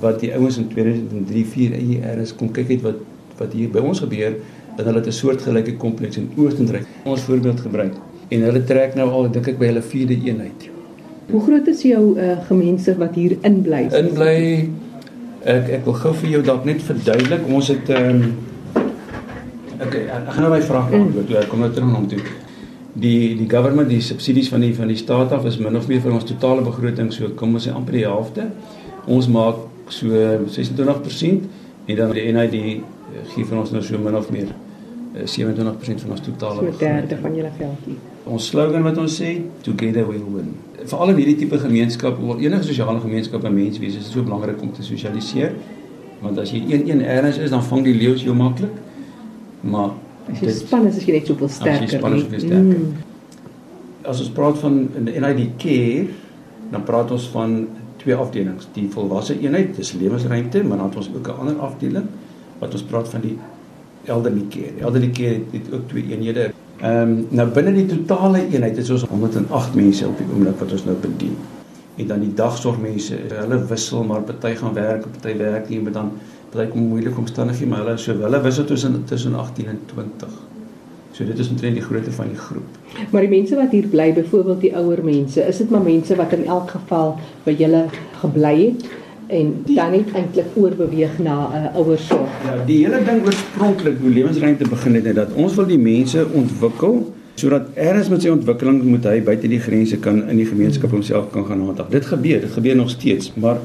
wat 0.00 0.20
die 0.20 0.32
ouens 0.34 0.56
in 0.56 0.68
2003 0.68 1.44
4 1.44 1.72
ERS 1.72 2.34
kom 2.34 2.50
kyk 2.50 2.68
het 2.68 2.82
wat 2.82 3.02
wat 3.38 3.52
hier 3.52 3.68
by 3.70 3.78
ons 3.78 4.00
gebeur 4.00 4.36
dat 4.76 4.86
hulle 4.86 5.02
'n 5.02 5.12
soortgelyke 5.12 5.76
kompleks 5.76 6.16
in 6.16 6.30
Oostenryk 6.36 6.86
ons 7.04 7.20
voorbeeld 7.20 7.60
gebruik 7.60 7.94
en 8.28 8.40
hulle 8.40 8.64
trek 8.64 8.94
nou 8.94 9.10
al 9.10 9.30
dink 9.30 9.48
ek 9.48 9.58
by 9.58 9.66
hulle 9.66 9.82
vierde 9.82 10.14
eenheid. 10.14 10.70
Hoe 11.30 11.40
groot 11.40 11.66
is 11.66 11.82
jou 11.82 12.18
uh, 12.18 12.38
gemeenskap 12.46 12.98
wat 12.98 13.14
hier 13.14 13.36
inbly? 13.42 13.88
Inbly 13.92 14.70
ek 15.44 15.68
ek 15.78 15.84
wil 15.84 15.96
gou 16.00 16.14
vir 16.22 16.30
jou 16.30 16.42
dalk 16.42 16.64
net 16.64 16.82
verduidelik 16.82 17.46
ons 17.48 17.68
het 17.72 17.90
ehm 17.92 18.22
um, 18.22 18.32
ek, 19.74 19.94
ek, 19.94 20.30
gaan 20.30 20.42
nou 20.46 20.50
my 20.54 20.62
vraag 20.62 20.90
beantwoord. 20.90 21.28
Mm. 21.28 21.36
Ek 21.42 21.48
kom 21.52 21.60
nou 21.64 21.70
terug 21.74 21.90
na 21.90 21.98
hom 21.98 22.08
toe 22.08 22.22
die 22.94 23.34
die 23.36 23.48
government 23.50 23.90
die 23.90 24.00
subsidies 24.04 24.48
van 24.52 24.62
die 24.64 24.72
van 24.74 24.88
die 24.88 24.96
staat 24.96 25.32
af 25.34 25.44
is 25.50 25.58
min 25.58 25.76
of 25.76 25.88
meer 25.90 26.00
van 26.00 26.16
ons 26.20 26.26
totale 26.28 26.62
begroting 26.62 27.10
so 27.12 27.28
kom 27.38 27.54
ons 27.58 27.66
sê 27.66 27.74
amper 27.74 27.98
die 27.98 28.06
helfte. 28.06 28.48
Ons 29.10 29.28
maak 29.28 29.60
so 29.92 30.08
26% 30.08 31.48
en 31.86 31.96
dan 31.96 32.14
die 32.16 32.30
NID 32.32 32.56
gee 33.34 33.44
vir 33.44 33.58
ons 33.58 33.74
nou 33.74 33.82
so 33.84 33.98
min 33.98 34.16
of 34.16 34.30
meer 34.32 34.54
27% 35.14 36.06
van 36.06 36.16
ons 36.16 36.24
totale 36.30 36.64
so 36.64 36.78
derde 36.80 37.18
van 37.20 37.36
julle 37.36 37.52
veldjie. 37.58 38.13
Ons 38.24 38.46
slogan 38.48 38.82
wat 38.82 38.98
ons 38.98 39.20
sê 39.20 39.42
together 39.62 40.06
we 40.08 40.18
win. 40.18 40.54
Veral 40.84 41.12
in 41.12 41.20
hierdie 41.20 41.36
tipe 41.42 41.58
gemeenskap 41.60 42.20
of 42.20 42.40
enige 42.40 42.64
sosiale 42.70 43.00
gemeenskap 43.00 43.44
en 43.44 43.54
menswees 43.54 43.98
is 43.98 44.06
dit 44.06 44.16
so 44.16 44.24
belangrik 44.24 44.62
om 44.64 44.72
te 44.72 44.82
sosialiseer. 44.82 45.52
Want 46.22 46.38
as 46.40 46.54
jy 46.54 46.62
een 46.70 46.88
een 46.88 47.04
erns 47.04 47.36
is 47.36 47.52
dan 47.52 47.64
vang 47.64 47.84
die 47.84 47.94
leeu's 47.94 48.24
jou 48.24 48.36
maklik. 48.36 48.72
Maar 49.60 49.92
As 50.24 50.40
jy 50.40 50.52
span 50.56 50.86
is, 50.88 50.96
is 50.96 51.04
jy 51.04 51.18
net 51.18 51.28
soveel 51.28 51.50
sterker. 51.52 51.84
As 51.84 51.92
jy 51.92 51.98
span 52.00 52.14
is, 52.16 52.22
is 52.24 52.32
jy 52.32 52.40
sterker. 52.46 52.78
Mm. 52.80 52.94
As 54.08 54.20
ons 54.24 54.30
praat 54.36 54.60
van 54.62 54.78
in 54.96 55.08
die 55.10 55.20
NID 55.20 55.42
care, 55.60 56.06
dan 56.72 56.86
praat 56.88 57.12
ons 57.12 57.26
van 57.34 57.58
twee 58.00 58.16
afdelings. 58.16 58.70
Die 58.76 58.86
volwasse 58.92 59.36
eenheid, 59.36 59.74
dis 59.76 59.92
lewensruimte, 60.00 60.64
maar 60.64 60.80
dan 60.80 60.88
het 60.88 60.96
ons 61.02 61.10
ook 61.12 61.28
'n 61.28 61.40
ander 61.44 61.60
afdeling 61.60 62.08
wat 62.58 62.72
ons 62.72 62.82
praat 62.88 63.08
van 63.08 63.20
die 63.20 63.36
elderly 64.04 64.44
care. 64.48 64.72
Elderly 64.80 65.10
care 65.10 65.40
het, 65.40 65.52
het 65.52 65.72
ook 65.72 65.88
twee 65.88 66.08
eenhede. 66.08 66.52
Ehm 66.84 67.00
um, 67.00 67.12
nou 67.32 67.46
binne 67.48 67.72
die 67.72 67.86
totale 67.88 68.42
eenheid 68.44 68.76
is 68.76 68.90
ons 68.92 69.06
108 69.08 69.76
mense 69.78 70.04
op 70.04 70.18
die 70.20 70.26
oomblik 70.28 70.58
wat 70.60 70.72
ons 70.76 70.82
nou 70.84 70.96
bedien. 71.00 71.36
En 71.96 72.10
dan 72.10 72.20
die 72.20 72.32
dagsorgmense, 72.36 73.20
hulle 73.30 73.58
wissel 73.70 74.02
maar 74.04 74.24
party 74.28 74.50
gaan 74.58 74.74
werk, 74.76 75.06
party 75.14 75.32
werk 75.38 75.70
nie, 75.72 75.78
maar 75.80 75.94
dan 75.94 76.10
bly 76.52 76.66
kom 76.68 76.90
moeilike 76.90 77.22
omstandighede 77.22 77.70
maar 77.70 77.80
hulle 77.86 77.94
so 78.02 78.16
hulle 78.26 78.40
wissel 78.44 78.66
tussen 78.68 78.98
tussen 79.08 79.38
18 79.40 79.70
en 79.72 79.80
20. 79.94 80.34
So 81.14 81.24
dit 81.24 81.38
is 81.38 81.48
omtrent 81.54 81.78
die 81.80 81.86
grootte 81.86 82.12
van 82.12 82.34
die 82.34 82.42
groep. 82.42 82.76
Maar 83.14 83.24
die 83.24 83.32
mense 83.32 83.56
wat 83.56 83.72
hier 83.72 83.88
bly, 83.88 84.10
byvoorbeeld 84.18 84.60
die 84.60 84.74
ouer 84.76 85.00
mense, 85.06 85.40
is 85.40 85.62
dit 85.62 85.70
maar 85.70 85.86
mense 85.88 86.16
wat 86.20 86.36
in 86.36 86.44
elk 86.44 86.76
geval 86.76 87.16
by 87.46 87.56
julle 87.64 87.86
gebly 88.20 88.54
het 88.60 88.84
en 89.26 89.52
die, 89.64 89.76
dan 89.76 89.90
net 89.90 90.12
eintlik 90.12 90.54
oorbeweeg 90.54 91.18
na 91.18 91.36
'n 91.48 91.64
uh, 91.64 91.76
ouersorg. 91.80 92.30
Ja, 92.44 92.64
die 92.66 92.78
hele 92.84 93.04
ding 93.04 93.24
oorspronklik 93.26 93.98
hoe 94.00 94.10
lewensruimte 94.10 94.68
begin 94.68 94.94
het, 94.94 95.14
dat 95.14 95.32
ons 95.32 95.54
wil 95.54 95.66
die 95.66 95.78
mense 95.78 96.26
ontwikkel 96.32 97.12
sodat 97.34 97.66
erns 97.74 98.08
met 98.08 98.22
sy 98.22 98.30
ontwikkeling 98.30 98.82
moet 98.86 99.04
hy 99.04 99.18
buite 99.22 99.48
die 99.50 99.60
grense 99.60 99.96
kan 99.98 100.20
in 100.30 100.38
die 100.38 100.46
gemeenskap 100.46 100.90
homself 100.94 101.30
kan 101.32 101.46
gaan 101.46 101.64
handhaaf. 101.66 101.90
Dit 101.90 102.06
gebeur, 102.06 102.40
dit 102.40 102.52
gebeur 102.52 102.76
nog 102.76 102.90
steeds, 102.90 103.32
maar 103.34 103.58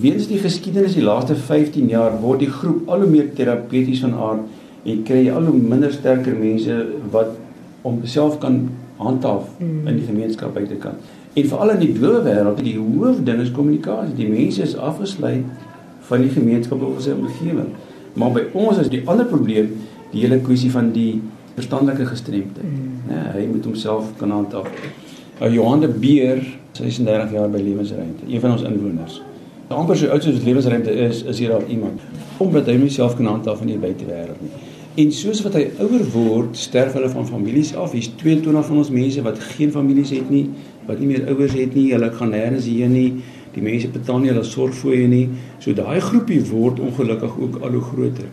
weens 0.00 0.28
die 0.30 0.38
geskiedenis 0.38 0.94
die 0.96 1.04
laaste 1.04 1.34
15 1.36 1.88
jaar 1.92 2.16
word 2.22 2.40
die 2.44 2.50
groep 2.50 2.88
al 2.88 3.04
hoe 3.04 3.10
meer 3.10 3.32
terapeuties 3.36 4.00
van 4.00 4.14
aard 4.14 4.40
en 4.88 5.02
kry 5.04 5.26
al 5.30 5.44
hoe 5.50 5.58
minder 5.58 5.92
sterker 5.92 6.36
mense 6.38 6.86
wat 7.10 7.36
om 7.82 8.00
self 8.04 8.38
kan 8.38 8.70
handhaaf 8.96 9.48
mm. 9.58 9.88
in 9.88 9.98
die 9.98 10.06
gemeenskap 10.06 10.54
buitekant. 10.54 10.96
En 11.32 11.48
veral 11.48 11.74
in 11.74 11.82
die 11.82 11.92
doewe 11.96 12.20
wêreld, 12.26 12.60
die 12.64 12.76
hoofding 12.78 13.40
is 13.40 13.52
kommunikasie. 13.56 14.14
Die 14.18 14.28
mense 14.28 14.62
is 14.62 14.76
afgesluit 14.76 15.44
van 16.08 16.24
die 16.24 16.32
gemeenskap 16.32 16.82
of 16.84 17.00
sy 17.02 17.14
omgewing. 17.16 17.72
Maar 18.20 18.34
by 18.36 18.46
ons 18.52 18.82
is 18.82 18.90
die 18.92 19.00
ander 19.08 19.28
probleem 19.30 19.72
die 20.12 20.26
hele 20.26 20.42
kwessie 20.44 20.70
van 20.72 20.90
die 20.92 21.22
verstandelike 21.56 22.06
gestremdheid. 22.10 22.68
Mm. 22.68 23.02
Nee, 23.08 23.26
hy 23.38 23.48
moet 23.48 23.64
homself 23.68 24.12
kan 24.20 24.32
handhaaf. 24.34 24.68
Nou 25.40 25.52
Johan 25.52 25.80
de 25.80 25.88
Beer, 25.88 26.44
36 26.76 27.32
jaar 27.36 27.52
by 27.52 27.60
Lewensruimte, 27.64 28.28
een 28.28 28.40
van 28.40 28.58
ons 28.58 28.64
inwoners 28.68 29.22
amper 29.76 29.96
so 29.96 30.10
oud 30.12 30.24
soos 30.24 30.42
lewensruimte 30.44 30.92
is, 31.06 31.22
is 31.28 31.40
hier 31.42 31.54
al 31.54 31.64
iemand 31.68 32.00
omdat 32.42 32.66
hy 32.66 32.76
homself 32.80 33.16
kan 33.16 33.28
handhaaf 33.30 33.60
in 33.62 33.72
die 33.74 33.80
buitewêreld 33.80 34.40
nie. 34.42 34.52
En 34.94 35.08
soos 35.16 35.38
wat 35.40 35.54
hy 35.56 35.62
ouer 35.80 36.02
word, 36.12 36.56
sterf 36.60 36.92
hulle 36.98 37.08
van 37.08 37.24
families 37.24 37.70
af. 37.80 37.94
Hier's 37.96 38.10
22 38.20 38.66
van 38.66 38.80
ons 38.82 38.90
mense 38.92 39.22
wat 39.24 39.38
geen 39.54 39.70
families 39.72 40.10
het 40.12 40.28
nie, 40.28 40.42
wat 40.84 41.00
nie 41.00 41.08
meer 41.08 41.24
ouers 41.32 41.54
het 41.56 41.72
nie. 41.72 41.86
Hulle 41.94 42.10
gaan 42.12 42.34
nêrens 42.34 42.68
heen 42.68 42.92
nie. 42.92 43.06
Die 43.54 43.64
mense 43.64 43.88
betaal 43.92 44.20
nie 44.20 44.28
hulle 44.32 44.44
sorgfooie 44.44 45.06
nie. 45.08 45.22
So 45.64 45.72
daai 45.76 45.96
groepie 46.04 46.42
word 46.50 46.82
ongelukkig 46.84 47.38
ook 47.40 47.56
al 47.62 47.78
hoe 47.78 47.86
groter. 47.86 48.28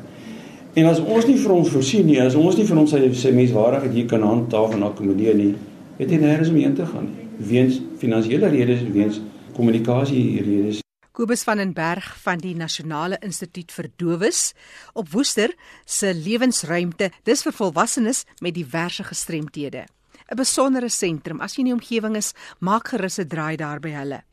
En 0.75 0.91
as 0.91 0.99
ons 0.99 1.31
nie 1.31 1.37
vir 1.39 1.55
ons 1.55 1.71
voorsien 1.71 2.05
nie, 2.05 2.19
as 2.19 2.35
ons 2.35 2.59
nie 2.59 2.67
vir 2.67 2.83
ons 2.83 2.91
sy, 2.91 3.01
sy 3.15 3.31
menswaardigheid 3.39 3.95
hier 3.95 4.11
kan 4.11 4.27
handhaaf 4.27 4.75
en 4.75 4.83
akkommodeer 4.91 5.39
nie, 5.39 5.53
het 5.97 6.11
hy 6.11 6.19
nêrens 6.19 6.51
om 6.51 6.59
heen 6.59 6.75
te 6.75 6.91
gaan 6.91 7.07
nie. 7.07 7.31
Weens 7.53 7.79
finansiële 8.03 8.51
redes, 8.51 8.83
weens 8.91 9.23
kommunikasie 9.55 10.27
redes. 10.43 10.83
Kobus 11.19 11.41
van 11.43 11.59
den 11.59 11.73
Berg 11.75 12.05
van 12.23 12.39
die 12.39 12.53
Nasionale 12.55 13.17
Instituut 13.19 13.73
vir 13.75 13.89
Dowes 13.99 14.53
op 14.95 15.09
Woester 15.11 15.51
se 15.83 16.13
lewensruimte 16.15 17.09
dis 17.27 17.43
vir 17.43 17.51
volwassenes 17.57 18.21
met 18.39 18.55
diverse 18.55 19.03
gestremthede. 19.03 19.83
'n 20.31 20.37
Besondere 20.39 20.87
sentrum 20.89 21.41
as 21.41 21.55
jy 21.55 21.59
in 21.59 21.65
die 21.65 21.75
omgewing 21.75 22.15
is, 22.15 22.31
maak 22.59 22.87
gerus 22.87 23.19
'n 23.19 23.27
draai 23.27 23.57
daar 23.57 23.79
by 23.83 23.91
hulle. 23.99 24.23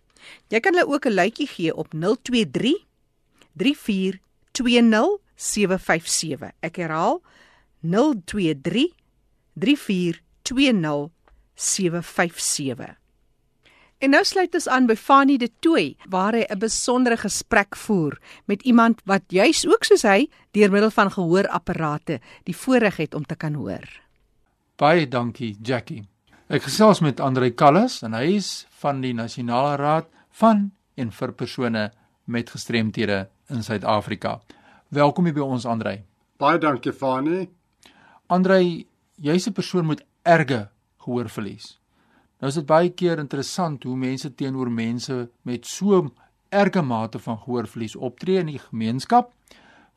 Jy 0.49 0.61
kan 0.61 0.75
hulle 0.75 0.87
ook 0.87 1.07
'n 1.07 1.15
luitjie 1.15 1.49
gee 1.49 1.75
op 1.75 1.91
023 1.91 2.87
3420 3.59 5.19
757. 5.35 6.53
Ek 6.63 6.77
herhaal 6.77 7.21
023 7.83 8.95
3420 9.59 11.11
757. 11.55 13.06
En 13.97 14.13
nou 14.13 14.21
sluit 14.29 14.53
ons 14.53 14.67
aan 14.69 14.85
by 14.85 14.95
Fanie 15.01 15.39
de 15.41 15.49
Tooi 15.65 15.97
waar 16.13 16.37
hy 16.37 16.45
'n 16.45 16.59
besondere 16.59 17.17
gesprek 17.17 17.77
voer 17.77 18.19
met 18.45 18.63
iemand 18.63 19.01
wat 19.05 19.23
juis 19.29 19.67
ook 19.67 19.85
soos 19.85 20.03
hy 20.03 20.29
deur 20.53 20.71
middel 20.71 20.91
van 20.91 21.11
gehoorapparate 21.11 22.21
die 22.45 22.57
voorreg 22.57 22.97
het 22.97 23.15
om 23.15 23.25
te 23.25 23.37
kan 23.37 23.55
hoor. 23.55 23.89
Baie 24.77 25.09
dankie 25.09 25.57
Jackie. 25.63 26.05
Ek 26.49 26.63
gesels 26.63 27.01
met 27.01 27.21
Andrei 27.21 27.55
Kallas 27.55 28.03
en 28.03 28.13
hy 28.13 28.37
is 28.37 28.67
van 28.71 29.01
die 29.01 29.15
Nasionale 29.15 29.77
Raad 29.77 30.07
van 30.31 30.73
en 30.95 31.11
vir 31.11 31.33
persone 31.33 31.93
met 32.25 32.51
gestremthede 32.51 33.29
in 33.49 33.63
Suid-Afrika. 33.63 34.41
Welkom 34.89 35.25
hier 35.25 35.35
by 35.35 35.41
ons 35.41 35.65
Andrei. 35.65 36.05
Baie 36.37 36.59
dankie 36.59 36.93
Fanie. 36.93 37.49
Andrei, 38.27 38.87
jy's 39.17 39.47
'n 39.49 39.53
persoon 39.53 39.87
met 39.87 40.05
erge 40.23 40.69
gehoorverlies. 40.99 41.79
Nou 42.41 42.51
is 42.53 42.59
dit 42.59 42.67
baie 42.69 42.91
keer 42.93 43.19
interessant 43.23 43.85
hoe 43.89 43.97
mense 43.97 44.29
teenoor 44.35 44.69
mense 44.69 45.15
met 45.49 45.65
so 45.65 46.03
erge 46.53 46.83
mate 46.83 47.19
van 47.19 47.39
gehoorverlies 47.41 47.97
optree 47.97 48.43
in 48.43 48.53
die 48.53 48.61
gemeenskap. 48.61 49.33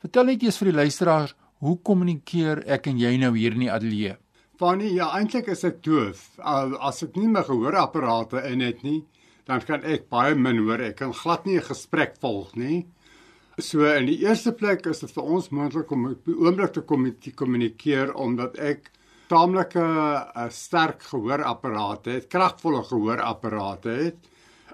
Vertel 0.00 0.30
net 0.30 0.42
eers 0.42 0.56
vir 0.60 0.70
die 0.70 0.78
luisteraars, 0.78 1.34
hoe 1.60 1.76
kommunikeer 1.84 2.64
ek 2.72 2.88
en 2.88 3.00
jy 3.00 3.16
nou 3.20 3.34
hier 3.36 3.52
in 3.52 3.66
die 3.66 3.72
ateljee? 3.72 4.16
Fanny, 4.60 4.88
ja, 4.96 5.10
eintlik 5.16 5.50
is 5.52 5.64
ek 5.68 5.82
doof. 5.84 6.24
As 6.40 7.02
ek 7.04 7.16
nie 7.20 7.28
my 7.28 7.42
gehoorapparate 7.44 8.42
in 8.48 8.64
het 8.64 8.80
nie, 8.84 9.02
dan 9.48 9.60
kan 9.64 9.84
ek 9.84 10.08
baie 10.12 10.34
min 10.36 10.60
hoor. 10.64 10.80
Ek 10.80 10.98
kan 11.00 11.12
glad 11.16 11.46
nie 11.46 11.58
'n 11.58 11.68
gesprek 11.68 12.16
volg 12.20 12.56
nie. 12.56 12.86
So 13.58 13.84
in 13.84 14.06
die 14.06 14.20
eerste 14.24 14.52
plek 14.52 14.86
is 14.86 15.00
dit 15.00 15.10
vir 15.10 15.24
ons 15.24 15.50
moontlik 15.50 15.90
om 15.90 16.06
op 16.10 16.24
die 16.24 16.34
oomblik 16.34 16.72
te 16.72 16.80
kommunikeer 16.80 18.14
omdat 18.14 18.58
ek 18.58 18.90
taamlike 19.30 19.82
eh, 19.82 20.48
sterk 20.50 21.04
gehoorapparate 21.12 22.16
het, 22.16 22.26
kragvolle 22.32 22.82
gehoorapparate 22.88 23.94
het. 24.00 24.28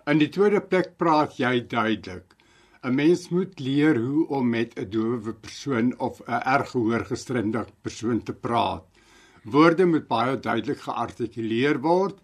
In 0.09 0.21
die 0.23 0.31
tweede 0.33 0.63
plek 0.65 0.95
praat 0.97 1.37
jy 1.37 1.67
duidelik. 1.69 2.33
'n 2.87 2.95
Mens 2.95 3.29
moet 3.35 3.59
leer 3.61 3.99
hoe 3.99 4.29
om 4.29 4.49
met 4.49 4.79
'n 4.79 4.91
dowe 4.91 5.33
persoon 5.33 5.99
of 5.99 6.21
'n 6.21 6.41
erg 6.55 6.71
gehoorgestremde 6.71 7.67
persoon 7.83 8.23
te 8.23 8.33
praat. 8.33 8.85
Woorde 9.45 9.87
moet 9.87 10.09
baie 10.09 10.39
duidelik 10.41 10.81
geartikuleer 10.81 11.81
word. 11.81 12.17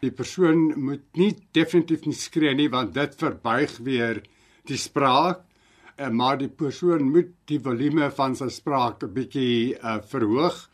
Die 0.00 0.10
persoon 0.10 0.72
moet 0.76 1.04
nie 1.12 1.36
definitief 1.52 2.04
nie 2.06 2.14
skree 2.14 2.54
nie 2.54 2.68
want 2.70 2.94
dit 2.94 3.14
verbuig 3.14 3.78
weer 3.78 4.22
die 4.64 4.76
spraak. 4.76 5.40
uh, 5.98 6.08
maar 6.08 6.38
die 6.38 6.48
persoon 6.48 7.10
moet 7.10 7.28
die 7.44 7.60
volume 7.60 8.10
van 8.10 8.34
sy 8.36 8.48
spraak 8.48 9.02
'n 9.02 9.12
bietjie 9.12 9.76
uh, 9.78 9.98
verhoog. 10.02 10.71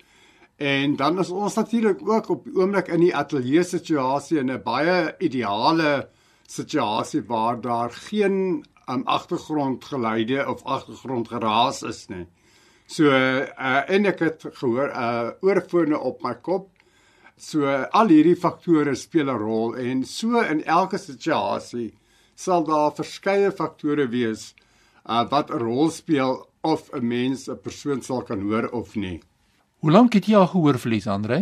En 0.58 0.96
dan 0.96 1.18
is 1.18 1.30
ons 1.30 1.54
natuurlik 1.54 2.00
ook 2.02 2.28
op 2.34 2.44
die 2.44 2.54
oomblik 2.58 2.88
in 2.90 3.04
die 3.04 3.14
ateljee 3.14 3.62
situasie 3.62 4.40
in 4.40 4.50
'n 4.50 4.62
baie 4.62 5.14
ideale 5.18 6.08
situasie 6.46 7.22
waar 7.26 7.60
daar 7.60 7.90
geen 7.90 8.64
um, 8.90 9.02
agtergrondgeluide 9.04 10.48
of 10.48 10.64
agtergrondgeraas 10.64 11.82
is 11.82 12.06
nie. 12.08 12.26
So 12.86 13.04
uh, 13.04 13.90
en 13.90 14.06
ek 14.06 14.18
het 14.18 14.46
gehoor 14.52 14.88
uh 14.88 15.30
oorfone 15.40 15.98
op 15.98 16.22
my 16.22 16.34
kop. 16.34 16.70
So 17.36 17.68
al 17.68 18.08
hierdie 18.08 18.36
faktore 18.36 18.94
speel 18.96 19.30
'n 19.30 19.38
rol 19.38 19.76
en 19.76 20.04
so 20.04 20.40
in 20.40 20.64
elke 20.64 20.98
situasie 20.98 21.94
sal 22.34 22.64
daar 22.64 22.94
verskeie 22.96 23.52
faktore 23.52 24.08
wees 24.08 24.54
uh 25.06 25.22
wat 25.30 25.50
'n 25.50 25.62
rol 25.62 25.90
speel 25.90 26.48
of 26.62 26.90
'n 26.92 27.06
mens 27.06 27.48
'n 27.48 27.60
persoon 27.62 28.02
sal 28.02 28.22
kan 28.22 28.40
hoor 28.40 28.68
of 28.72 28.96
nie. 28.96 29.20
Hoe 29.78 29.90
lank 29.94 30.16
het 30.18 30.26
jy 30.26 30.34
al 30.34 30.48
gehoorverlies, 30.50 31.06
Andre? 31.06 31.36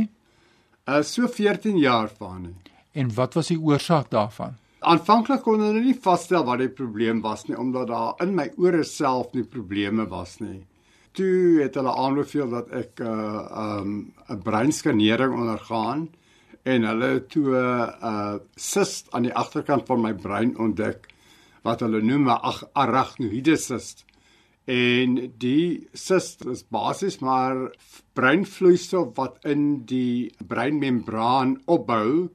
Uh 0.85 1.01
so 1.03 1.29
14 1.29 1.79
jaar 1.81 2.11
van. 2.19 2.53
En 2.93 3.15
wat 3.15 3.35
was 3.35 3.49
die 3.49 3.59
oorsaak 3.59 4.11
daarvan? 4.13 4.59
Aanvanklik 4.85 5.41
kon 5.43 5.63
hulle 5.65 5.81
nie 5.81 5.97
vasstel 5.97 6.45
wat 6.45 6.61
die 6.61 6.69
probleem 6.69 7.23
was 7.25 7.47
nie 7.49 7.57
omdat 7.57 7.89
daar 7.89 8.21
in 8.23 8.35
my 8.37 8.51
ore 8.61 8.85
self 8.85 9.33
nie 9.33 9.45
probleme 9.45 10.05
was 10.11 10.37
nie. 10.41 10.67
Toe 11.17 11.63
het 11.63 11.79
hulle 11.81 11.95
aanbeveel 11.97 12.53
dat 12.53 12.69
ek 12.71 13.01
'n 13.01 13.09
uh, 13.09 13.81
um 13.81 14.13
'n 14.29 14.43
breinskanering 14.45 15.33
ondergaan 15.33 16.09
en 16.63 16.83
hulle 16.83 17.27
toe 17.27 17.49
'n 17.57 18.05
uh, 18.05 18.35
cyst 18.55 19.09
aan 19.13 19.23
die 19.23 19.35
agterkant 19.35 19.87
van 19.87 20.01
my 20.01 20.13
brein 20.13 20.59
ontdek 20.59 21.09
wat 21.63 21.81
hulle 21.81 22.03
noem 22.03 22.29
'n 22.29 22.41
arachnoïde 22.73 23.57
cyst. 23.57 24.05
En 24.67 25.15
die 25.39 25.87
cyst 25.95 26.43
is 26.51 26.65
basies 26.75 27.21
maar 27.23 27.71
breinvloeistof 28.19 29.13
wat 29.15 29.39
in 29.47 29.85
die 29.87 30.33
breinmembraan 30.43 31.61
opbou 31.71 32.29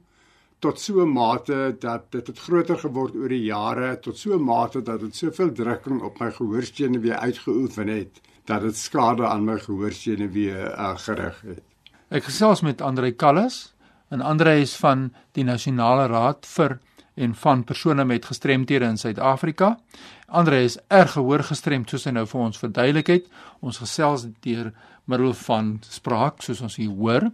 tot 0.62 0.80
so 0.80 1.02
'n 1.02 1.12
mate 1.12 1.76
dat 1.78 2.10
dit 2.12 2.26
het 2.26 2.38
groter 2.38 2.78
geword 2.78 3.14
oor 3.14 3.28
die 3.28 3.44
jare 3.44 3.98
tot 4.00 4.16
so 4.18 4.32
'n 4.34 4.44
mate 4.44 4.82
dat 4.82 5.00
dit 5.00 5.16
soveel 5.16 5.52
drukking 5.52 6.02
op 6.02 6.20
my 6.20 6.30
gehoorstene 6.30 6.98
weer 6.98 7.16
uitgeoefen 7.16 7.88
het 7.88 8.20
dat 8.44 8.62
dit 8.62 8.76
skade 8.76 9.26
aan 9.26 9.44
my 9.44 9.58
gehoorstene 9.58 10.28
weer 10.28 10.72
uh, 10.78 10.96
gerig 10.96 11.40
het. 11.40 11.62
Ek 12.08 12.24
gesels 12.24 12.60
met 12.60 12.80
Andre 12.80 13.12
Kallis 13.12 13.74
en 14.08 14.20
Andre 14.20 14.60
is 14.60 14.76
van 14.76 15.12
die 15.32 15.44
Nasionale 15.44 16.06
Raad 16.06 16.46
vir 16.46 16.78
en 17.14 17.34
van 17.34 17.64
persone 17.64 18.04
met 18.04 18.24
gestremthede 18.24 18.84
in 18.84 18.96
Suid-Afrika. 18.96 19.78
Andre 20.26 20.62
is 20.62 20.78
erg 20.88 21.12
gehoorgestremd 21.12 21.90
soos 21.90 22.04
hy 22.08 22.14
nou 22.16 22.26
vir 22.26 22.40
ons 22.40 22.58
verduidelik 22.58 23.06
het. 23.12 23.26
Ons 23.60 23.82
gesels 23.82 24.26
deur 24.40 24.72
middel 25.04 25.34
van 25.34 25.74
spraak 25.88 26.42
soos 26.42 26.60
ons 26.60 26.76
hier 26.76 26.90
hoor 26.90 27.28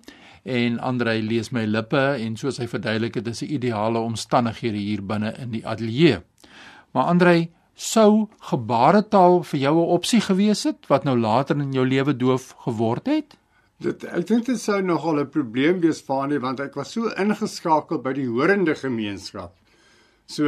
en 0.49 0.79
Andre 0.81 1.19
lees 1.23 1.51
my 1.53 1.65
lippe 1.69 2.01
en 2.01 2.37
soos 2.41 2.59
hy 2.59 2.67
verduidelik 2.71 3.21
het 3.21 3.27
is 3.29 3.43
'n 3.43 3.53
ideale 3.53 3.99
omstandighede 3.99 4.79
hier 4.79 5.03
binne 5.03 5.35
in 5.39 5.51
die 5.51 5.67
ateljee. 5.67 6.23
Maar 6.93 7.05
Andre 7.05 7.49
sou 7.75 8.29
gebaretaal 8.51 9.43
vir 9.43 9.61
jou 9.61 9.75
'n 9.77 9.93
opsie 9.97 10.21
gewees 10.21 10.65
het 10.65 10.87
wat 10.89 11.05
nou 11.05 11.19
later 11.19 11.57
in 11.57 11.73
jou 11.73 11.87
lewe 11.87 12.17
doof 12.17 12.55
geword 12.65 13.07
het? 13.07 13.37
Dit 13.79 14.05
ek 14.05 14.27
dink 14.27 14.47
dit 14.47 14.61
sou 14.61 14.83
nogal 14.83 15.21
'n 15.21 15.31
probleem 15.31 15.81
wees 15.81 16.01
vir 16.01 16.29
my 16.29 16.39
want 16.39 16.61
ek 16.61 16.75
was 16.75 16.93
so 16.93 17.09
ingeskakel 17.09 18.03
by 18.03 18.13
die 18.13 18.27
horende 18.27 18.75
gemeenskap. 18.75 19.58
So 20.29 20.45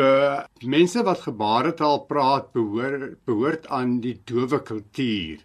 mense 0.60 1.00
wat 1.06 1.22
gebaretaal 1.25 2.02
praat 2.08 2.50
behoort 2.52 3.14
behoort 3.25 3.68
aan 3.72 3.94
die 4.04 4.18
dowe 4.28 4.58
kultuur. 4.60 5.38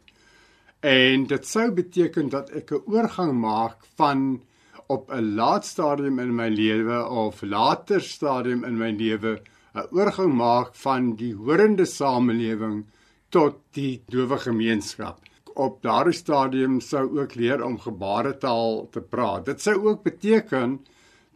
En 0.84 1.24
dit 1.30 1.48
sou 1.48 1.70
beteken 1.78 2.28
dat 2.34 2.52
ek 2.52 2.74
'n 2.76 2.84
oorgang 2.92 3.32
maak 3.40 3.88
van 3.96 4.42
op 4.88 5.12
'n 5.12 5.36
laat 5.40 5.66
stadium 5.66 6.20
in 6.20 6.36
my 6.36 6.50
lewe 6.50 6.98
of 7.10 7.42
later 7.42 8.02
stadium 8.02 8.66
in 8.66 8.78
my 8.78 8.92
lewe 8.92 9.40
'n 9.74 9.88
oorgang 9.92 10.34
maak 10.34 10.76
van 10.76 11.16
die 11.16 11.34
horende 11.34 11.86
samelewing 11.86 12.86
tot 13.30 13.56
die 13.72 14.04
dowe 14.08 14.38
gemeenskap. 14.38 15.20
Op 15.56 15.82
daardie 15.82 16.14
stadium 16.14 16.82
sou 16.82 17.20
ook 17.20 17.36
leer 17.36 17.64
om 17.64 17.80
gebaretaal 17.80 18.90
te 18.92 19.02
praat. 19.02 19.46
Dit 19.46 19.62
sou 19.62 19.76
ook 19.88 20.04
beteken 20.04 20.80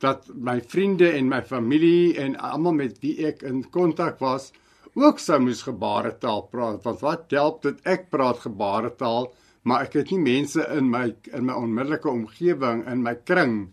dat 0.04 0.30
my 0.34 0.60
vriende 0.62 1.10
en 1.12 1.30
my 1.32 1.42
familie 1.46 2.16
en 2.20 2.38
almal 2.40 2.78
met 2.78 3.00
wie 3.04 3.16
ek 3.28 3.44
in 3.48 3.64
kontak 3.74 4.20
was, 4.24 4.52
ook 4.96 5.20
sou 5.20 5.40
moes 5.44 5.62
gebaretaal 5.68 6.46
praat 6.52 6.84
want 6.84 7.04
wat 7.06 7.36
help 7.36 7.62
dit 7.64 7.78
ek 7.88 8.10
praat 8.14 8.42
gebaretaal 8.44 9.30
maar 9.68 9.86
ek 9.86 10.00
het 10.00 10.12
nie 10.12 10.22
mense 10.24 10.64
in 10.76 10.90
my 10.90 11.06
in 11.36 11.46
my 11.48 11.56
onmiddellike 11.56 12.10
omgewing 12.10 12.86
in 12.90 13.04
my 13.06 13.14
kring 13.16 13.70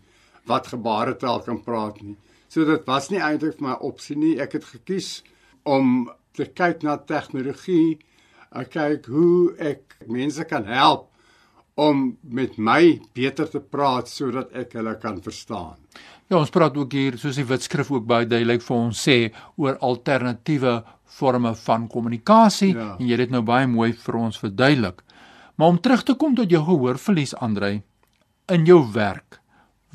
wat 0.47 0.69
gebaretaal 0.71 1.41
kan 1.43 1.59
praat 1.63 2.01
nie. 2.01 2.15
So 2.47 2.63
dit 2.67 2.85
was 2.87 3.09
nie 3.11 3.19
eintlik 3.19 3.57
vir 3.57 3.67
my 3.67 3.75
opsie 3.83 4.15
nie. 4.15 4.37
Ek 4.39 4.53
het 4.55 4.67
gekies 4.67 5.23
om 5.67 6.07
te 6.37 6.47
kyk 6.55 6.85
na 6.85 6.95
tegnologie 6.97 7.97
ek 8.55 8.71
kyk 8.75 9.07
hoe 9.11 9.55
ek 9.59 9.97
mense 10.07 10.43
kan 10.47 10.67
help 10.69 11.09
om 11.77 12.17
met 12.23 12.57
my 12.57 12.97
beter 13.13 13.49
te 13.51 13.59
praat 13.59 14.09
sodat 14.09 14.53
ek 14.57 14.77
hulle 14.79 14.95
kan 15.01 15.19
verstaan 15.21 15.75
Ja, 16.27 16.41
ons 16.41 16.51
praat 16.51 16.75
ook 16.75 16.91
hier 16.91 17.15
soos 17.15 17.37
die 17.39 17.45
wetskrif 17.47 17.87
ook 17.93 18.03
baie 18.07 18.27
duidelik 18.27 18.63
vir 18.65 18.75
ons 18.75 18.99
sê 18.99 19.15
oor 19.55 19.77
alternatiewe 19.79 20.81
forme 21.07 21.53
van 21.55 21.85
kommunikasie 21.87 22.73
ja. 22.73 22.89
en 22.97 23.05
jy 23.05 23.15
het 23.15 23.23
dit 23.23 23.35
nou 23.35 23.45
baie 23.47 23.67
mooi 23.71 23.93
vir 23.95 24.17
ons 24.19 24.39
verduidelik. 24.41 24.99
Maar 25.55 25.71
om 25.71 25.79
terug 25.79 26.03
te 26.03 26.17
kom 26.19 26.35
tot 26.35 26.51
jou 26.51 26.59
gehoorverlies 26.67 27.31
Andrei 27.39 27.79
in 28.51 28.67
jou 28.67 28.81
werk. 28.91 29.39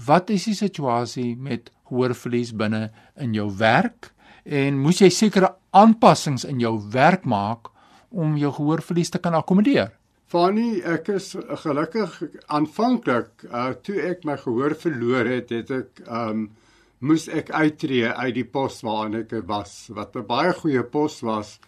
Wat 0.06 0.32
is 0.32 0.48
die 0.48 0.56
situasie 0.56 1.34
met 1.36 1.68
gehoorverlies 1.90 2.54
binne 2.56 2.86
in 3.20 3.36
jou 3.36 3.50
werk 3.60 4.14
en 4.48 4.80
moes 4.80 5.04
jy 5.04 5.12
sekere 5.12 5.52
aanpassings 5.76 6.48
in 6.48 6.64
jou 6.64 6.78
werk 6.96 7.28
maak 7.28 7.68
om 8.08 8.38
jou 8.40 8.54
gehoorverlies 8.56 9.12
te 9.12 9.20
kan 9.20 9.36
akkommodeer? 9.36 9.92
Fanny, 10.32 10.78
ek 10.80 11.10
is 11.12 11.26
gelukkig 11.60 12.14
aanvanklik 12.56 13.42
uh 13.50 13.74
toe 13.84 13.98
ek 14.00 14.22
my 14.24 14.38
gehoor 14.40 14.72
verloor 14.80 15.28
het, 15.28 15.52
het 15.52 15.72
ek 15.76 16.00
um 16.08 16.46
moes 17.04 17.26
ek 17.28 17.50
uittreë 17.52 18.14
uit 18.16 18.38
die 18.38 18.46
pos 18.54 18.78
waarin 18.86 19.18
ek 19.18 19.34
was, 19.50 19.74
wat 19.92 20.16
'n 20.16 20.24
baie 20.30 20.54
goeie 20.62 20.86
pos 20.94 21.18
was, 21.28 21.58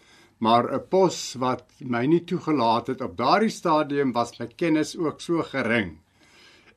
maar 0.41 0.71
'n 0.73 0.81
pos 0.89 1.37
wat 1.45 1.69
my 1.81 2.07
nie 2.07 2.23
toegelaat 2.25 2.89
het 2.95 3.05
op 3.05 3.19
daardie 3.21 3.53
stadium 3.53 4.17
was 4.17 4.33
my 4.41 4.49
kennis 4.57 4.97
ook 4.97 5.21
so 5.21 5.45
gering. 5.53 5.99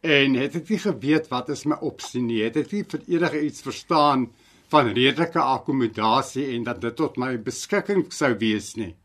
En 0.03 0.35
het 0.35 0.59
ek 0.59 0.69
nie 0.69 0.83
geweet 0.89 1.31
wat 1.31 1.49
is 1.55 1.65
my 1.65 1.79
opsie 1.79 2.21
nie, 2.21 2.43
het 2.43 2.57
ek 2.57 2.73
nie 2.73 2.83
vir 2.83 3.01
enige 3.07 3.45
iets 3.45 3.61
verstaan 3.61 4.27
van 4.67 4.91
redelike 4.91 5.39
akkommodasie 5.39 6.51
en 6.55 6.63
dat 6.63 6.81
dit 6.81 6.95
tot 6.95 7.17
my 7.17 7.37
beskikking 7.37 8.11
sou 8.11 8.35
wees 8.35 8.75
nie. 8.75 8.95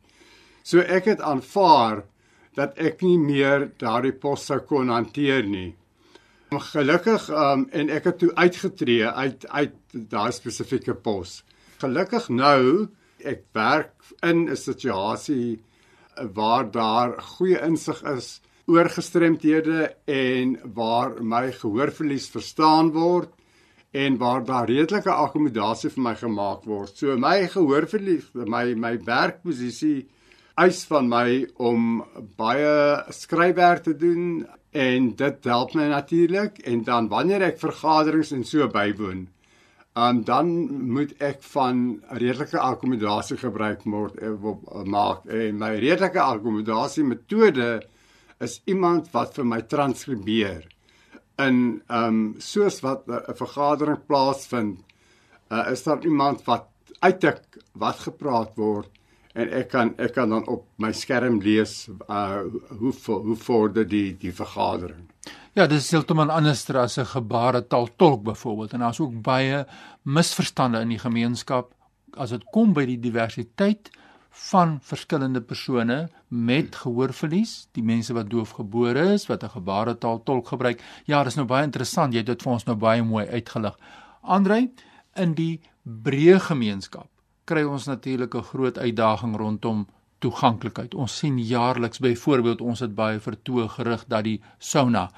So 0.64 0.81
ek 0.81 1.05
het 1.05 1.21
aanvaar 1.21 2.11
dat 2.57 2.77
ek 2.79 3.03
nie 3.03 3.19
meer 3.19 3.71
daardie 3.81 4.12
pos 4.12 4.47
sou 4.49 4.61
kon 4.69 4.93
hanteer 4.93 5.47
nie. 5.49 5.73
Gelukkig 6.53 7.31
um, 7.33 7.65
en 7.73 7.91
ek 7.91 8.11
het 8.11 8.19
toe 8.21 8.33
uitgetree 8.37 9.09
uit 9.09 9.47
uit 9.49 9.77
daai 9.93 10.33
spesifieke 10.37 10.95
pos. 10.95 11.41
Gelukkig 11.81 12.29
nou 12.29 12.88
ek 13.25 13.45
werk 13.57 13.95
in 14.23 14.49
'n 14.51 14.57
situasie 14.57 15.62
waar 16.35 16.71
daar 16.71 17.21
goeie 17.37 17.59
insig 17.65 18.03
is 18.03 18.41
oor 18.67 18.88
gestremdhede 18.88 19.95
en 20.07 20.59
waar 20.75 21.23
my 21.23 21.53
gehoorverlies 21.53 22.29
verstaan 22.31 22.93
word 22.93 23.31
en 23.93 24.17
waar 24.19 24.45
daar 24.45 24.69
redelike 24.69 25.11
akkommodasie 25.11 25.91
vir 25.91 26.03
my 26.03 26.15
gemaak 26.17 26.65
word. 26.65 26.97
So 26.97 27.17
my 27.17 27.47
gehoorverlies, 27.47 28.31
my 28.35 28.75
my 28.75 28.97
werkposisie 29.05 30.09
eis 30.55 30.85
van 30.85 31.09
my 31.09 31.47
om 31.57 32.03
baie 32.37 33.05
skryfwerk 33.11 33.83
te 33.83 33.97
doen 33.97 34.47
en 34.73 35.12
dit 35.17 35.45
help 35.45 35.75
my 35.75 35.88
natuurlik. 35.88 36.59
En 36.59 36.85
dan 36.85 37.09
wanneer 37.09 37.43
ek 37.43 37.61
vergaderings 37.61 38.33
en 38.33 38.45
so 38.45 38.69
bywoon 38.69 39.29
Um, 39.93 40.23
dan 40.25 40.47
moet 40.88 41.11
ek 41.21 41.43
van 41.53 42.01
redelike 42.17 42.57
akkommodasie 42.57 43.37
gebruik 43.37 43.83
word 43.85 44.15
uh, 44.25 44.31
maak. 44.88 45.27
En 45.29 45.59
my 45.61 45.75
redelike 45.77 46.17
akkommodasie 46.17 47.05
metode 47.05 47.83
is 48.41 48.62
iemand 48.65 49.11
wat 49.12 49.37
vir 49.37 49.45
my 49.45 49.61
transkribeer 49.69 50.65
in 51.45 51.83
um 51.93 52.23
soos 52.41 52.81
wat 52.81 53.05
'n 53.07 53.21
uh, 53.21 53.37
vergadering 53.37 54.01
plaasvind 54.09 54.81
uh, 55.53 55.69
is 55.73 55.85
daar 55.85 56.01
iemand 56.05 56.41
wat 56.49 56.69
uittik 57.05 57.61
wat 57.77 58.01
gepraat 58.09 58.57
word 58.57 58.88
en 59.33 59.53
ek 59.53 59.68
kan 59.73 59.95
ek 59.99 60.14
kan 60.14 60.31
dan 60.31 60.47
op 60.49 60.66
my 60.77 60.92
skerm 60.92 61.40
lees 61.40 61.88
uh 62.09 62.42
hoe 62.81 62.92
hoe 63.07 63.37
vorder 63.37 63.88
die 63.88 64.12
die 64.18 64.33
vergadering. 64.33 65.09
Ja, 65.55 65.66
dis 65.66 65.90
heeltemal 65.92 66.31
anders 66.31 66.71
as 66.71 66.99
'n 66.99 67.05
gebaretaal 67.05 67.88
tolk 67.97 68.23
byvoorbeeld 68.23 68.73
en 68.73 68.81
daar's 68.81 69.01
ook 69.01 69.23
baie 69.23 69.66
misverstande 70.03 70.81
in 70.81 70.88
die 70.88 70.99
gemeenskap 70.99 71.75
as 72.16 72.31
dit 72.31 72.45
kom 72.53 72.73
by 72.73 72.85
die 72.87 73.01
diversiteit 73.01 73.90
van 74.31 74.79
verskillende 74.81 75.40
persone 75.40 76.09
met 76.29 76.77
gehoorverlies, 76.77 77.68
die 77.73 77.83
mense 77.83 78.14
wat 78.16 78.31
doofgebore 78.31 79.12
is, 79.12 79.27
wat 79.27 79.45
'n 79.45 79.49
gebaretaal 79.49 80.23
tolk 80.23 80.49
gebruik. 80.49 80.81
Ja, 81.05 81.25
dis 81.25 81.37
nou 81.37 81.47
baie 81.47 81.64
interessant. 81.64 82.12
Jy 82.12 82.18
het 82.18 82.27
dit 82.27 82.42
vir 82.42 82.53
ons 82.53 82.64
nou 82.64 82.77
baie 82.77 83.03
mooi 83.03 83.27
uitgelig. 83.27 83.79
Andre, 84.23 84.71
in 85.14 85.35
die 85.35 85.61
breë 85.85 86.40
gemeenskap 86.40 87.09
kry 87.45 87.65
ons 87.65 87.87
natuurlik 87.87 88.35
'n 88.35 88.43
groot 88.43 88.79
uitdaging 88.79 89.37
rondom 89.37 89.87
toeganklikheid. 90.19 90.95
Ons 90.95 91.19
sien 91.19 91.39
jaarliks 91.39 91.99
byvoorbeeld 91.99 92.61
ons 92.61 92.81
het 92.81 92.95
baie 92.95 93.19
vertoë 93.19 93.69
gerig 93.69 94.05
dat 94.07 94.25
die 94.25 94.41
sauna 94.59 95.11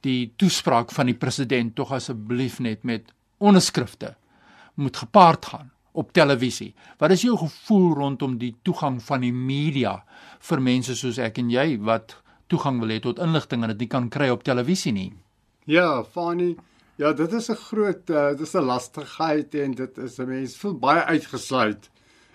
die 0.00 0.32
toespraak 0.36 0.92
van 0.92 1.06
die 1.06 1.14
president 1.14 1.74
tog 1.74 1.92
asseblief 1.92 2.58
net 2.60 2.82
met 2.82 3.12
onderskrifte 3.38 4.14
moet 4.74 4.96
gepaard 4.96 5.46
gaan 5.46 5.70
op 5.92 6.12
televisie. 6.12 6.74
Wat 6.98 7.10
is 7.10 7.22
jou 7.22 7.36
gevoel 7.38 7.94
rondom 7.94 8.38
die 8.38 8.54
toegang 8.62 9.00
van 9.02 9.20
die 9.20 9.32
media 9.32 10.04
vir 10.38 10.60
mense 10.60 10.96
soos 10.96 11.18
ek 11.18 11.38
en 11.42 11.50
jy 11.50 11.78
wat 11.84 12.16
toegang 12.46 12.80
wil 12.80 12.92
hê 12.92 13.00
tot 13.02 13.18
inligting 13.18 13.64
en 13.64 13.74
dit 13.74 13.84
nie 13.84 13.90
kan 13.90 14.08
kry 14.08 14.30
op 14.30 14.44
televisie 14.46 14.92
nie? 14.92 15.12
Ja, 15.66 16.02
Fani, 16.04 16.54
ja, 17.00 17.12
dit 17.16 17.32
is 17.32 17.48
'n 17.48 17.60
groot 17.68 18.10
uh, 18.10 18.28
dit 18.28 18.40
is 18.40 18.54
'n 18.54 18.66
lastigheid 18.72 19.54
en 19.54 19.72
dit 19.74 19.98
is 19.98 20.18
'n 20.18 20.28
mens 20.28 20.56
voel 20.56 20.78
baie 20.78 21.02
uitgesluit. 21.04 21.90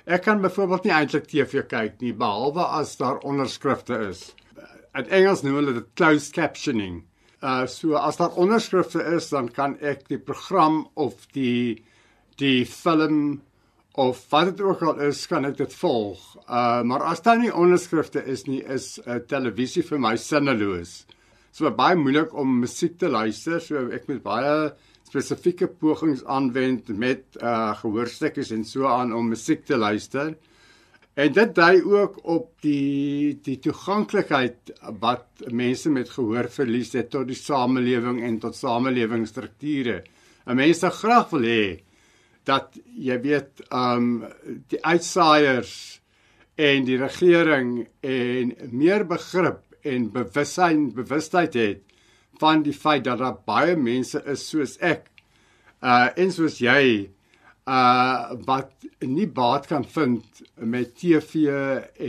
Ek 0.05 0.21
kan 0.21 0.41
byvoorbeeld 0.41 0.83
nie 0.83 0.93
eintlik 0.93 1.25
TV 1.25 1.65
kyk 1.67 2.01
nie 2.01 2.13
behalwe 2.13 2.65
as 2.79 2.97
daar 2.97 3.17
onderskrifte 3.17 3.97
is. 4.09 4.35
In 4.93 5.09
Engels 5.09 5.41
noem 5.41 5.55
hulle 5.55 5.73
dit 5.73 5.87
closed 5.93 6.33
captioning. 6.33 7.03
Uh 7.41 7.65
so 7.65 7.93
as 7.93 8.17
daar 8.17 8.33
onderskrifte 8.35 9.03
is, 9.15 9.29
dan 9.29 9.49
kan 9.49 9.77
ek 9.81 10.07
die 10.07 10.19
program 10.19 10.87
of 10.93 11.27
die 11.33 11.83
die 12.37 12.65
film 12.65 13.41
of 13.93 14.29
wat 14.29 14.45
dit 14.45 14.61
ook 14.61 14.81
al 14.81 14.99
is, 14.99 15.27
kan 15.27 15.45
ek 15.45 15.57
dit 15.57 15.73
volg. 15.73 16.37
Uh 16.49 16.81
maar 16.81 17.03
as 17.03 17.21
daar 17.21 17.37
nie 17.39 17.53
onderskrifte 17.53 18.25
is 18.25 18.45
nie, 18.45 18.63
is 18.63 18.99
uh, 19.05 19.15
televisie 19.15 19.83
vir 19.83 19.99
my 19.99 20.15
sinneloos. 20.15 21.05
So 21.55 21.69
baie 21.71 21.95
moeilik 21.95 22.33
om 22.35 22.57
musiek 22.65 22.97
te 22.99 23.07
luister, 23.07 23.61
so 23.63 23.85
ek 23.95 24.09
moet 24.09 24.19
baie 24.25 24.55
spesifieke 25.07 25.69
pogings 25.79 26.25
aanwend 26.27 26.89
met 26.99 27.37
uh 27.39 27.69
gehoorstukkies 27.79 28.51
en 28.51 28.65
so 28.67 28.89
aan 28.91 29.13
om 29.15 29.29
musiek 29.31 29.63
te 29.63 29.77
luister. 29.79 30.33
En 31.15 31.31
dit 31.37 31.53
dui 31.55 31.79
ook 31.79 32.17
op 32.27 32.49
die 32.65 33.37
die 33.45 33.55
toeganklikheid 33.63 34.73
wat 34.99 35.45
mense 35.47 35.93
met 35.95 36.11
gehoorverlies 36.11 36.91
het 36.99 37.13
tot 37.15 37.29
die 37.31 37.39
samelewing 37.39 38.19
en 38.27 38.41
tot 38.43 38.59
samelewingsstrukture. 38.59 40.01
'n 40.45 40.59
Mens 40.59 40.83
sou 40.83 40.91
graag 40.91 41.31
wil 41.31 41.47
hê 41.47 41.65
dat 42.43 42.75
jy 42.83 43.21
weet 43.21 43.63
um 43.71 44.25
die 44.67 44.83
uitsaaiers 44.83 46.01
en 46.59 46.83
die 46.83 46.99
regering 46.99 47.87
en 48.03 48.53
meer 48.71 49.07
begrip 49.07 49.64
en 49.85 50.07
bewussyn 50.13 50.87
bewustheid 50.95 51.57
het 51.59 51.83
van 52.39 52.63
die 52.65 52.73
feit 52.73 53.05
dat 53.07 53.21
daar 53.23 53.37
baie 53.47 53.75
mense 53.79 54.21
is 54.31 54.47
soos 54.49 54.77
ek 54.81 55.07
uh 55.81 56.07
en 56.15 56.31
soos 56.33 56.59
jy 56.63 56.81
uh 57.65 58.35
wat 58.49 58.89
nie 59.01 59.27
baat 59.27 59.67
kan 59.67 59.85
vind 59.97 60.43
met 60.55 60.97
TV 60.99 61.47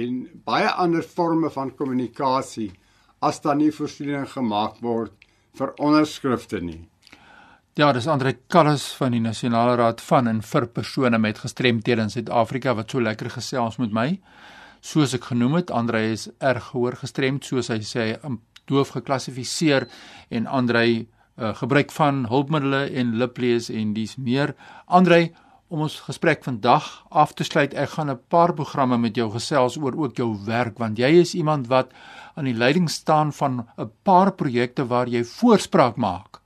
en 0.01 0.19
baie 0.45 0.69
ander 0.69 1.03
forme 1.03 1.51
van 1.51 1.75
kommunikasie 1.77 2.73
as 3.21 3.41
daar 3.41 3.57
nie 3.57 3.73
voorsiening 3.73 4.29
gemaak 4.33 4.83
word 4.85 5.15
vir 5.57 5.73
onderskrifte 5.81 6.61
nie. 6.61 6.83
Ja, 7.77 7.93
dis 7.93 8.07
Andre 8.09 8.33
Kallis 8.49 8.87
van 8.97 9.13
die 9.13 9.21
Nasionale 9.21 9.75
Raad 9.77 10.01
van 10.01 10.29
en 10.31 10.43
vir 10.43 10.67
persone 10.73 11.19
met 11.21 11.41
gestremthede 11.43 12.07
in 12.07 12.13
Suid-Afrika 12.13 12.73
wat 12.77 12.93
so 12.93 13.01
lekker 13.05 13.29
gesels 13.35 13.77
met 13.83 13.93
my. 13.93 14.07
Soos 14.87 15.17
ek 15.17 15.25
genoem 15.33 15.59
het, 15.59 15.73
Andre 15.75 16.05
is 16.13 16.29
erg 16.39 16.71
gehoor 16.71 16.95
gestremd, 17.01 17.47
soos 17.49 17.73
hy 17.73 17.81
sê, 17.83 18.05
doof 18.71 18.93
geklassifiseer 18.95 19.89
en 20.31 20.47
Andre 20.47 20.85
uh, 20.87 21.51
gebruik 21.59 21.91
van 21.95 22.27
hulpmiddels 22.31 22.95
en 22.95 23.17
liplees 23.19 23.67
en 23.71 23.95
dis 23.97 24.15
meer. 24.17 24.55
Andre, 24.87 25.33
om 25.67 25.83
ons 25.89 25.99
gesprek 26.07 26.45
vandag 26.47 26.87
af 27.11 27.35
te 27.35 27.45
sluit, 27.47 27.75
ek 27.75 27.97
gaan 27.97 28.11
'n 28.11 28.21
paar 28.31 28.55
programme 28.55 28.99
met 28.99 29.17
jou 29.17 29.31
gesels 29.31 29.77
oor 29.77 29.99
ook 29.99 30.17
jou 30.17 30.37
werk 30.47 30.79
want 30.79 30.99
jy 30.99 31.11
is 31.21 31.35
iemand 31.35 31.67
wat 31.67 31.91
aan 32.37 32.45
die 32.45 32.55
leiding 32.55 32.91
staan 32.91 33.33
van 33.33 33.67
'n 33.79 33.91
paar 34.05 34.33
projekte 34.33 34.87
waar 34.87 35.09
jy 35.09 35.25
voorspraak 35.25 35.97
maak 35.97 36.41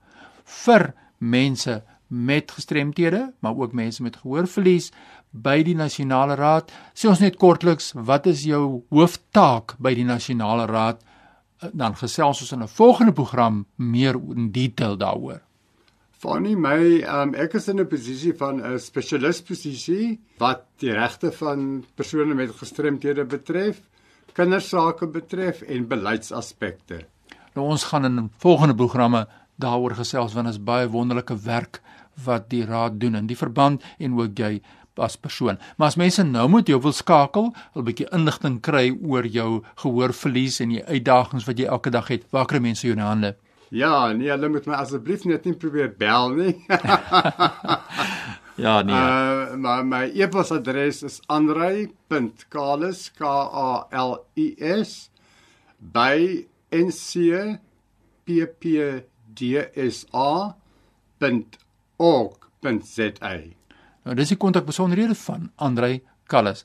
vir 0.45 0.95
mense 1.19 1.83
met 2.11 2.51
gestremthede, 2.51 3.33
maar 3.39 3.55
ook 3.57 3.73
mense 3.73 4.03
met 4.03 4.17
gehoorverlies 4.17 4.91
by 5.31 5.61
die 5.63 5.77
nasionale 5.79 6.37
raad. 6.39 6.73
Sê 6.95 7.09
ons 7.11 7.21
net 7.23 7.39
kortliks, 7.39 7.93
wat 7.95 8.27
is 8.27 8.45
jou 8.49 8.83
hooftaak 8.91 9.77
by 9.79 9.95
die 9.95 10.07
nasionale 10.07 10.67
raad? 10.71 11.01
Dan 11.73 11.95
gesels 11.95 12.41
ons 12.41 12.53
in 12.53 12.63
'n 12.63 12.69
volgende 12.69 13.13
program 13.13 13.67
meer 13.77 14.15
in 14.15 14.51
detail 14.51 14.97
daaroor. 14.97 15.41
Fanny 16.21 16.55
my, 16.55 17.01
um, 17.09 17.35
ek 17.35 17.55
is 17.55 17.69
in 17.69 17.81
'n 17.81 17.89
posisie 17.89 18.33
van 18.33 18.61
'n 18.61 18.79
spesialis 18.79 19.41
posisie 19.41 20.21
wat 20.39 20.67
die 20.79 20.93
regte 20.93 21.33
van 21.33 21.85
persone 21.95 22.35
met 22.35 22.51
gestremthede 22.51 23.25
betref, 23.25 23.81
kindersake 24.35 25.07
betref 25.07 25.63
en 25.63 25.89
beleidsaspekte. 25.89 27.07
Nou 27.55 27.67
ons 27.67 27.85
gaan 27.85 28.05
in 28.05 28.31
volgende 28.39 28.75
programme 28.75 29.27
daaroor 29.57 29.95
gesels 29.95 30.35
want 30.35 30.47
dit 30.47 30.55
is 30.55 30.65
baie 30.65 30.89
wonderlike 30.89 31.37
werk 31.45 31.81
wat 32.25 32.51
die 32.51 32.65
raad 32.65 33.01
doen 33.01 33.15
in 33.15 33.27
die 33.27 33.37
verband 33.37 33.83
en 33.99 34.19
ook 34.19 34.39
jy 34.39 34.61
as 34.99 35.17
persoon. 35.17 35.59
Maar 35.77 35.87
as 35.89 35.97
mense 35.97 36.23
nou 36.23 36.49
moet 36.49 36.67
jou 36.69 36.81
wil 36.81 36.93
skakel, 36.93 37.53
'n 37.77 37.85
bietjie 37.85 38.09
inligting 38.13 38.61
kry 38.61 38.99
oor 39.03 39.27
jou 39.27 39.63
gehoorverlies 39.75 40.61
en 40.61 40.69
die 40.69 40.85
uitdagings 40.85 41.45
wat 41.47 41.59
jy 41.59 41.67
elke 41.67 41.91
dag 41.91 42.09
het, 42.09 42.25
waar 42.31 42.47
kry 42.47 42.59
mense 42.59 42.87
jou 42.87 42.97
in 42.97 43.03
hande? 43.03 43.37
Ja, 43.71 44.13
nee, 44.13 44.31
hulle 44.31 44.49
moet 44.49 44.67
my 44.67 44.75
asseblief 44.75 45.25
net 45.25 45.45
nie 45.45 45.55
probeer 45.55 45.95
bel 45.99 46.29
nie. 46.35 46.65
ja, 48.65 48.83
nee. 48.83 48.95
Uh, 48.95 49.55
maar 49.55 49.87
my 49.87 50.11
e-posadres 50.11 51.03
is 51.07 51.21
andrei.kalis 51.31 53.11
k 53.15 53.23
a 53.25 53.87
l 53.93 54.27
i 54.35 54.57
s 54.59 55.11
by 55.79 56.47
ncpp 56.75 58.65
dsa.org.za. 59.35 60.41
Nou 64.05 64.17
dis 64.17 64.29
die 64.29 64.37
kontakbesonderhede 64.37 65.15
van 65.15 65.51
Andrei 65.57 66.03
Kallas. 66.27 66.65